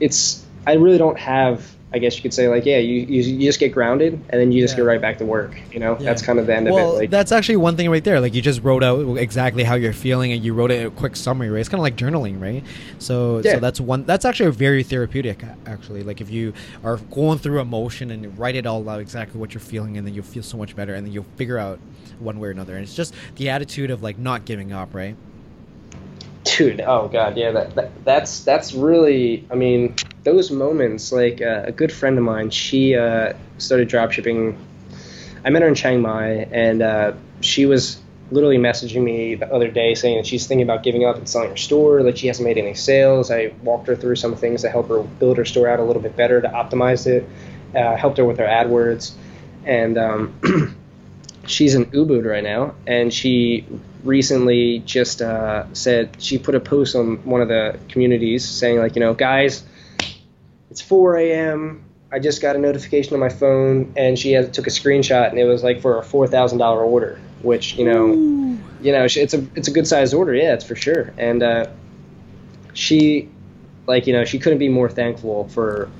[0.00, 3.48] it's I really don't have I guess you could say like, yeah, you, you, you
[3.48, 4.78] just get grounded and then you just yeah.
[4.78, 5.58] get right back to work.
[5.72, 6.04] You know, yeah.
[6.04, 6.98] that's kind of the end well, of it.
[6.98, 8.20] Like, that's actually one thing right there.
[8.20, 11.16] Like you just wrote out exactly how you're feeling and you wrote it a quick
[11.16, 11.60] summary, right?
[11.60, 12.62] It's kind of like journaling, right?
[12.98, 13.54] So, yeah.
[13.54, 14.04] so that's one.
[14.04, 15.42] That's actually very therapeutic.
[15.64, 16.52] Actually, like if you
[16.84, 20.06] are going through emotion and you write it all out exactly what you're feeling, and
[20.06, 21.78] then you'll feel so much better, and then you'll figure out
[22.18, 22.74] one way or another.
[22.74, 25.16] And it's just the attitude of like not giving up, right?
[26.44, 29.46] Dude, oh god, yeah, that, that that's that's really.
[29.50, 29.94] I mean,
[30.28, 31.12] those moments.
[31.12, 34.56] Like uh, a good friend of mine, she uh, started dropshipping.
[35.44, 38.00] I met her in Chiang Mai, and uh, she was
[38.30, 41.50] literally messaging me the other day saying that she's thinking about giving up and selling
[41.50, 42.02] her store.
[42.02, 43.30] Like she hasn't made any sales.
[43.30, 46.02] I walked her through some things to help her build her store out a little
[46.02, 47.28] bit better to optimize it.
[47.74, 49.12] Uh, helped her with her AdWords,
[49.66, 50.34] and um,
[51.46, 53.66] she's in Ubud right now, and she
[54.04, 58.94] recently just uh, said she put a post on one of the communities saying like
[58.96, 59.64] you know guys
[60.70, 64.66] it's 4 a.m i just got a notification on my phone and she had, took
[64.66, 68.58] a screenshot and it was like for a $4000 order which you know Ooh.
[68.80, 71.66] you know it's a it's a good sized order yeah it's for sure and uh,
[72.74, 73.28] she
[73.86, 75.90] like you know she couldn't be more thankful for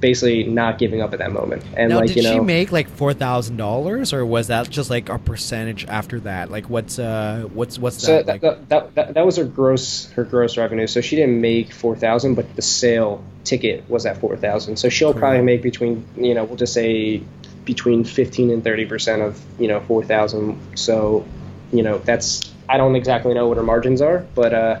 [0.00, 1.62] basically not giving up at that moment.
[1.76, 4.68] And now, like did you know, she make like four thousand dollars, or was that
[4.70, 6.50] just like a percentage after that?
[6.50, 8.26] Like what's uh what's what's so that?
[8.26, 8.68] That, like?
[8.68, 10.86] that, that, that was her gross her gross revenue.
[10.86, 14.76] So she didn't make four thousand, but the sale ticket was at four thousand.
[14.76, 15.20] So she'll cool.
[15.20, 17.22] probably make between you know we'll just say
[17.64, 20.78] between 15 and 30 percent of you know 4,000.
[20.78, 21.24] So,
[21.72, 24.80] you know, that's I don't exactly know what her margins are, but uh,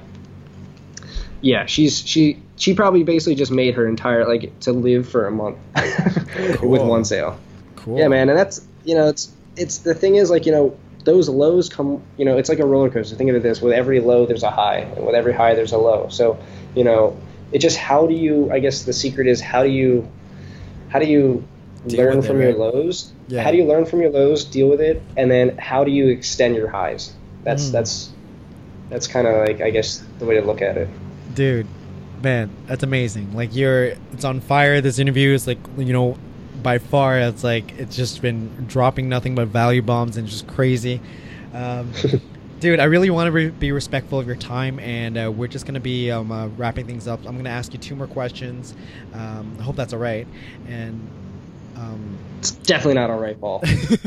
[1.40, 5.30] yeah, she's she she probably basically just made her entire like to live for a
[5.30, 5.56] month
[6.56, 6.70] Cool.
[6.70, 7.38] with one sale.
[7.76, 7.98] Cool.
[7.98, 11.28] Yeah, man, and that's you know it's it's the thing is like you know those
[11.30, 13.16] lows come you know it's like a roller coaster.
[13.16, 15.72] Think of it this: with every low there's a high, and with every high there's
[15.72, 16.08] a low.
[16.08, 16.38] So
[16.74, 17.16] you know
[17.52, 18.50] it just how do you?
[18.52, 20.06] I guess the secret is how do you
[20.90, 21.44] how do you
[21.86, 22.58] Deal learn with it, from your right?
[22.74, 23.10] lows?
[23.28, 23.42] Yeah.
[23.42, 26.08] How do you learn from your lows, deal with it, and then how do you
[26.08, 27.14] extend your highs?
[27.44, 27.72] That's Mm.
[27.72, 28.10] that's
[28.90, 30.88] that's kind of like I guess the way to look at it.
[31.34, 31.66] Dude
[32.22, 33.34] man that's amazing.
[33.34, 35.32] Like you're it's on fire this interview.
[35.32, 36.16] Is like you know
[36.62, 41.00] by far it's like it's just been dropping nothing but value bombs and just crazy.
[41.52, 41.92] Um,
[42.60, 45.64] dude i really want to re- be respectful of your time and uh, we're just
[45.64, 47.18] gonna be um, uh, wrapping things up.
[47.26, 48.74] I'm gonna ask you two more questions.
[49.14, 50.26] Um, i hope that's all right.
[50.68, 51.08] And
[51.76, 53.62] um, It's definitely not all right, Paul.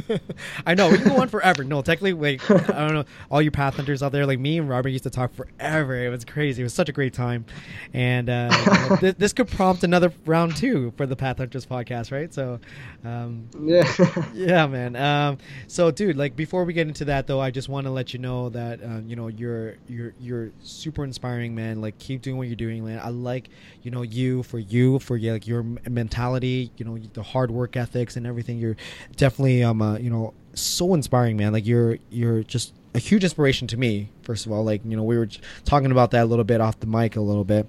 [0.65, 1.63] I know we can go on forever.
[1.63, 4.67] No, technically, like I don't know, all you path hunters out there, like me and
[4.67, 5.95] Robert used to talk forever.
[6.03, 6.63] It was crazy.
[6.63, 7.45] It was such a great time,
[7.93, 12.34] and uh, th- this could prompt another round two for the Path Hunters podcast, right?
[12.34, 12.59] So,
[13.05, 13.88] um, yeah.
[14.34, 14.95] yeah, man.
[14.95, 18.13] Um, so, dude, like before we get into that, though, I just want to let
[18.13, 21.81] you know that uh, you know you're you're you're super inspiring, man.
[21.81, 22.97] Like keep doing what you're doing, man.
[22.97, 23.49] I like
[23.84, 27.77] you know you for you for yeah, like your mentality, you know the hard work
[27.77, 28.57] ethics and everything.
[28.57, 28.78] You're
[29.15, 31.53] definitely um uh, you know so inspiring, man.
[31.53, 34.09] Like you're you're just a huge inspiration to me.
[34.21, 35.30] First of all, like you know we were
[35.65, 37.67] talking about that a little bit off the mic a little bit,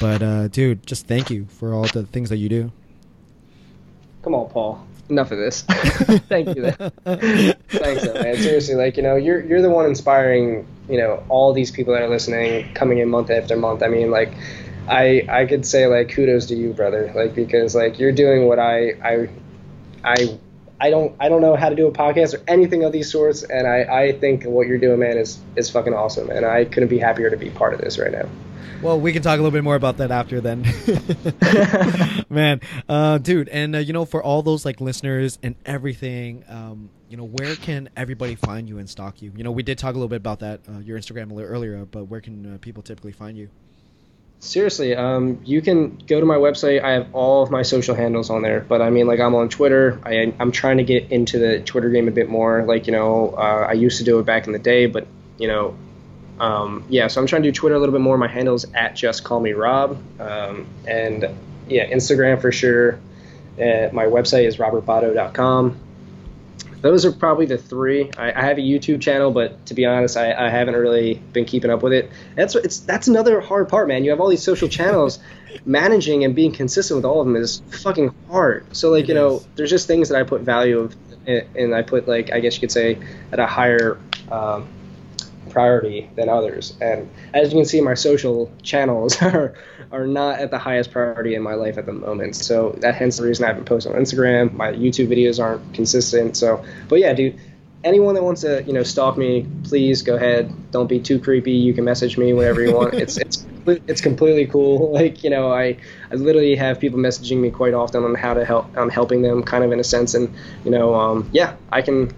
[0.00, 2.72] but uh, dude, just thank you for all the things that you do.
[4.22, 4.86] Come on, Paul.
[5.08, 5.62] Enough of this.
[6.28, 6.70] Thank you.
[6.70, 8.36] Thanks, though, man.
[8.36, 10.66] Seriously, like you know, you're you're the one inspiring.
[10.88, 13.82] You know, all these people that are listening, coming in month after month.
[13.82, 14.32] I mean, like,
[14.88, 17.12] I I could say like kudos to you, brother.
[17.14, 19.28] Like because like you're doing what I I
[20.04, 20.38] I
[20.80, 23.42] I don't I don't know how to do a podcast or anything of these sorts,
[23.42, 26.88] and I I think what you're doing, man, is is fucking awesome, and I couldn't
[26.88, 28.28] be happier to be part of this right now.
[28.82, 30.64] Well, we can talk a little bit more about that after then.
[32.30, 36.88] Man, uh, dude, and uh, you know, for all those like listeners and everything, um,
[37.10, 39.32] you know, where can everybody find you and stalk you?
[39.36, 41.50] You know, we did talk a little bit about that, uh, your Instagram a little
[41.50, 43.50] earlier, but where can uh, people typically find you?
[44.42, 46.82] Seriously, um, you can go to my website.
[46.82, 48.60] I have all of my social handles on there.
[48.60, 50.00] But I mean, like I'm on Twitter.
[50.02, 52.64] I, I'm trying to get into the Twitter game a bit more.
[52.64, 55.46] Like you know, uh, I used to do it back in the day, but you
[55.46, 55.76] know,
[56.38, 57.08] um, yeah.
[57.08, 58.16] So I'm trying to do Twitter a little bit more.
[58.16, 61.28] My handle's at just call me Rob, um, and
[61.68, 62.98] yeah, Instagram for sure.
[63.58, 65.78] Uh, my website is robertbotto.com.
[66.80, 68.10] Those are probably the three.
[68.16, 71.44] I, I have a YouTube channel, but to be honest, I, I haven't really been
[71.44, 72.10] keeping up with it.
[72.36, 74.04] That's it's that's another hard part, man.
[74.04, 75.18] You have all these social channels,
[75.64, 78.64] managing and being consistent with all of them is fucking hard.
[78.74, 79.48] So like It you know, is.
[79.56, 82.54] there's just things that I put value of, and and I put like I guess
[82.54, 82.98] you could say
[83.32, 83.98] at a higher
[84.30, 84.66] um,
[85.48, 86.76] priority than others.
[86.80, 89.54] And as you can see, my social channels are
[89.92, 92.36] are not at the highest priority in my life at the moment.
[92.36, 94.52] So that hence the reason I haven't posted on Instagram.
[94.52, 96.36] My YouTube videos aren't consistent.
[96.36, 97.38] So, but yeah, dude.
[97.82, 100.52] Anyone that wants to, you know, stalk me, please go ahead.
[100.70, 101.52] Don't be too creepy.
[101.52, 102.92] You can message me whenever you want.
[102.92, 104.92] It's it's it's completely cool.
[105.00, 105.78] Like you know, I
[106.10, 108.66] I literally have people messaging me quite often on how to help.
[108.76, 112.12] I'm helping them, kind of in a sense, and you know, um, yeah, I can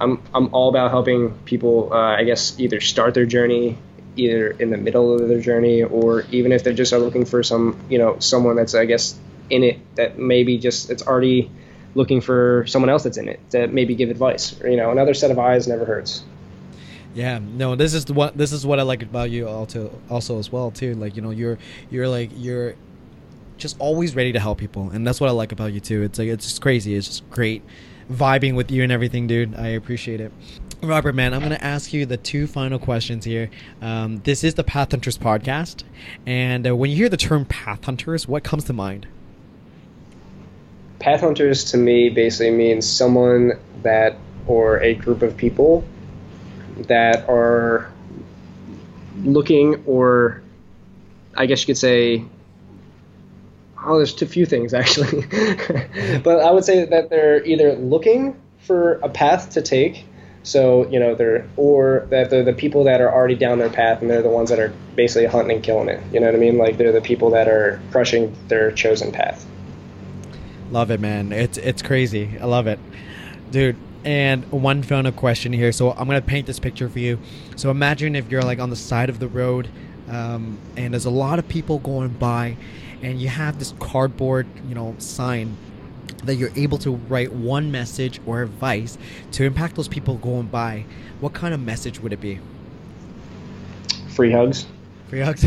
[0.00, 1.92] I'm I'm all about helping people.
[1.92, 3.78] Uh, I guess either start their journey,
[4.16, 7.42] either in the middle of their journey, or even if they just are looking for
[7.42, 9.18] some, you know, someone that's I guess
[9.50, 11.50] in it that maybe just it's already
[11.94, 14.60] looking for someone else that's in it to maybe give advice.
[14.60, 16.22] Or, you know, another set of eyes never hurts.
[17.14, 20.52] Yeah, no, this is what this is what I like about you also also as
[20.52, 20.94] well too.
[20.94, 21.58] Like you know, you're
[21.90, 22.74] you're like you're
[23.56, 26.02] just always ready to help people, and that's what I like about you too.
[26.02, 26.94] It's like it's just crazy.
[26.94, 27.62] It's just great
[28.10, 29.54] vibing with you and everything, dude.
[29.54, 30.32] I appreciate it.
[30.82, 33.50] Robert, man, I'm gonna ask you the two final questions here.
[33.82, 35.82] Um, this is the Path Hunters podcast,
[36.24, 39.08] and uh, when you hear the term Path Hunters, what comes to mind?
[41.00, 43.52] Path hunters to me basically means someone
[43.82, 45.84] that or a group of people
[46.86, 47.92] that are
[49.22, 50.42] looking or
[51.36, 52.24] I guess you could say
[53.84, 55.22] oh there's a few things actually
[56.22, 60.04] but I would say that they're either looking for a path to take
[60.42, 64.00] so you know they're or that they're the people that are already down their path
[64.00, 66.38] and they're the ones that are basically hunting and killing it you know what I
[66.38, 69.46] mean like they're the people that are crushing their chosen path
[70.70, 71.32] Love it, man.
[71.32, 72.38] It's it's crazy.
[72.40, 72.78] I love it,
[73.50, 73.76] dude.
[74.04, 75.72] And one final question here.
[75.72, 77.18] So I'm gonna paint this picture for you.
[77.56, 79.68] So imagine if you're like on the side of the road,
[80.08, 82.56] um, and there's a lot of people going by,
[83.02, 85.56] and you have this cardboard, you know, sign
[86.24, 88.98] that you're able to write one message or advice
[89.32, 90.84] to impact those people going by,
[91.20, 92.40] what kind of message would it be?
[94.08, 94.66] Free hugs.
[95.08, 95.46] Free hugs.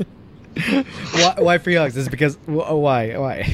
[1.12, 1.96] why, why, free hugs?
[1.96, 3.16] Is because why?
[3.16, 3.52] Why?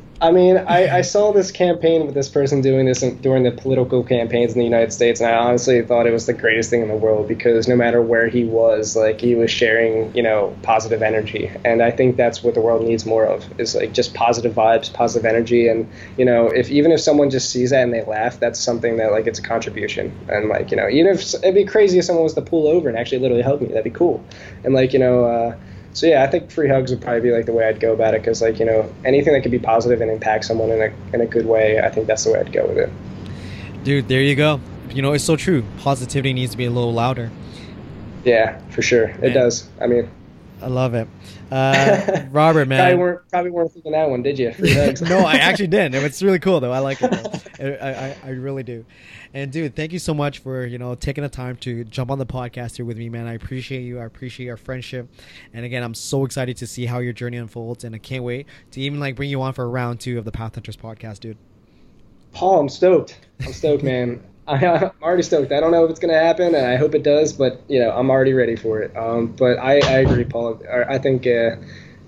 [0.20, 3.50] I mean, I, I, saw this campaign with this person doing this in, during the
[3.50, 6.80] political campaigns in the United States, and I honestly thought it was the greatest thing
[6.80, 10.56] in the world because no matter where he was, like he was sharing, you know,
[10.62, 14.14] positive energy, and I think that's what the world needs more of is like just
[14.14, 17.92] positive vibes, positive energy, and you know, if even if someone just sees that and
[17.92, 21.34] they laugh, that's something that like it's a contribution, and like you know, even if
[21.34, 23.82] it'd be crazy if someone was to pull over and actually literally hug me, that'd
[23.82, 24.24] be cool,
[24.62, 25.24] and like you know.
[25.24, 25.56] Uh,
[25.94, 28.14] so yeah, I think free hugs would probably be like the way I'd go about
[28.14, 31.14] it because like you know anything that could be positive and impact someone in a
[31.14, 32.90] in a good way, I think that's the way I'd go with it.
[33.84, 34.60] Dude, there you go.
[34.90, 35.64] You know, it's so true.
[35.78, 37.30] Positivity needs to be a little louder.
[38.24, 39.24] Yeah, for sure, man.
[39.24, 39.68] it does.
[39.80, 40.08] I mean,
[40.60, 41.08] I love it.
[41.52, 44.54] Uh, Robert, man, probably weren't probably weren't thinking that one, did you?
[45.06, 45.94] no, I actually didn't.
[45.96, 46.72] It's really cool though.
[46.72, 47.12] I like it.
[47.82, 48.86] I, I, I really do.
[49.34, 52.18] And dude, thank you so much for you know taking the time to jump on
[52.18, 53.26] the podcast here with me, man.
[53.26, 54.00] I appreciate you.
[54.00, 55.10] I appreciate our friendship.
[55.52, 58.46] And again, I'm so excited to see how your journey unfolds, and I can't wait
[58.70, 61.20] to even like bring you on for a round two of the Path Hunters podcast,
[61.20, 61.36] dude.
[62.32, 63.18] Paul, I'm stoked.
[63.44, 64.22] I'm stoked, man.
[64.60, 65.50] I, am already stoked.
[65.50, 67.80] I don't know if it's going to happen, and I hope it does, but you
[67.80, 68.94] know, I'm already ready for it.
[68.94, 70.60] Um, but I, I agree, Paul.
[70.70, 71.56] I think uh,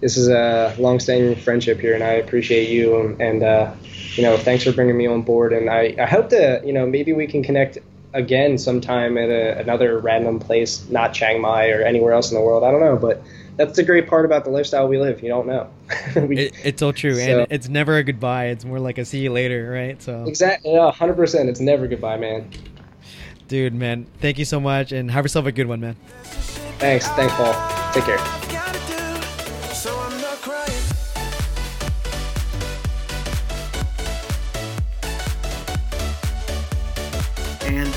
[0.00, 3.74] this is a long-standing friendship here, and I appreciate you and, and uh,
[4.16, 5.54] you know, thanks for bringing me on board.
[5.54, 7.78] And I, I hope to, you know, maybe we can connect
[8.12, 12.42] again sometime at a, another random place, not Chiang Mai or anywhere else in the
[12.44, 12.62] world.
[12.62, 13.22] I don't know, but
[13.56, 15.22] that's the great part about the lifestyle we live.
[15.22, 15.70] You don't know.
[16.16, 18.46] we, it, it's so true, so, and it's never a goodbye.
[18.46, 20.00] It's more like a see you later, right?
[20.02, 21.48] So exactly, yeah, hundred percent.
[21.48, 22.50] It's never goodbye, man.
[23.48, 25.96] Dude, man, thank you so much, and have yourself a good one, man.
[26.78, 27.92] Thanks, thanks, Paul.
[27.92, 28.43] Take care.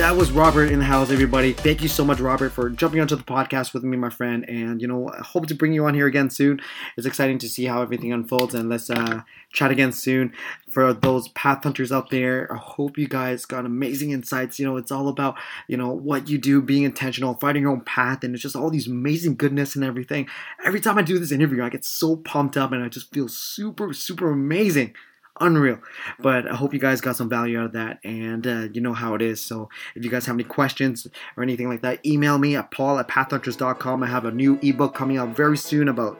[0.08, 1.52] That was Robert in the house, everybody.
[1.52, 4.48] Thank you so much, Robert, for jumping onto the podcast with me, my friend.
[4.48, 6.62] And, you know, I hope to bring you on here again soon.
[6.96, 8.56] It's exciting to see how everything unfolds.
[8.56, 10.32] And let's uh, chat again soon.
[10.72, 14.58] For those path hunters out there, I hope you guys got amazing insights.
[14.60, 15.36] You know, it's all about,
[15.68, 18.24] you know, what you do, being intentional, finding your own path.
[18.24, 20.30] And it's just all these amazing goodness and everything.
[20.64, 23.28] Every time I do this interview, I get so pumped up and I just feel
[23.28, 24.94] super, super amazing
[25.42, 25.80] unreal.
[26.20, 28.94] But I hope you guys got some value out of that, and uh, you know
[28.94, 29.42] how it is.
[29.42, 33.00] So if you guys have any questions or anything like that, email me at paul
[33.00, 34.04] at pathhunters.com.
[34.04, 36.18] I have a new ebook coming out very soon about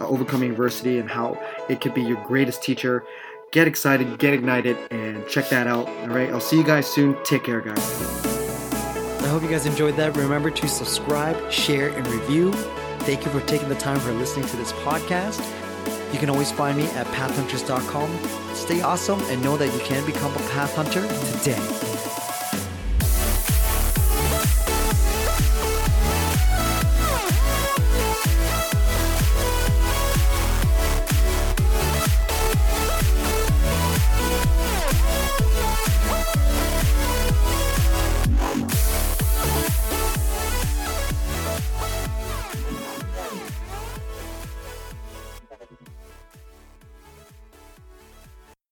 [0.00, 3.04] uh, overcoming adversity and how it could be your greatest teacher.
[3.50, 5.88] Get excited, get ignited, and check that out.
[5.88, 7.16] All right, I'll see you guys soon.
[7.24, 8.28] Take care, guys.
[9.22, 10.16] I hope you guys enjoyed that.
[10.16, 12.52] Remember to subscribe, share, and review.
[13.00, 15.40] Thank you for taking the time for listening to this podcast.
[16.12, 18.54] You can always find me at pathhunters.com.
[18.54, 21.02] Stay awesome and know that you can become a path hunter
[21.38, 21.87] today.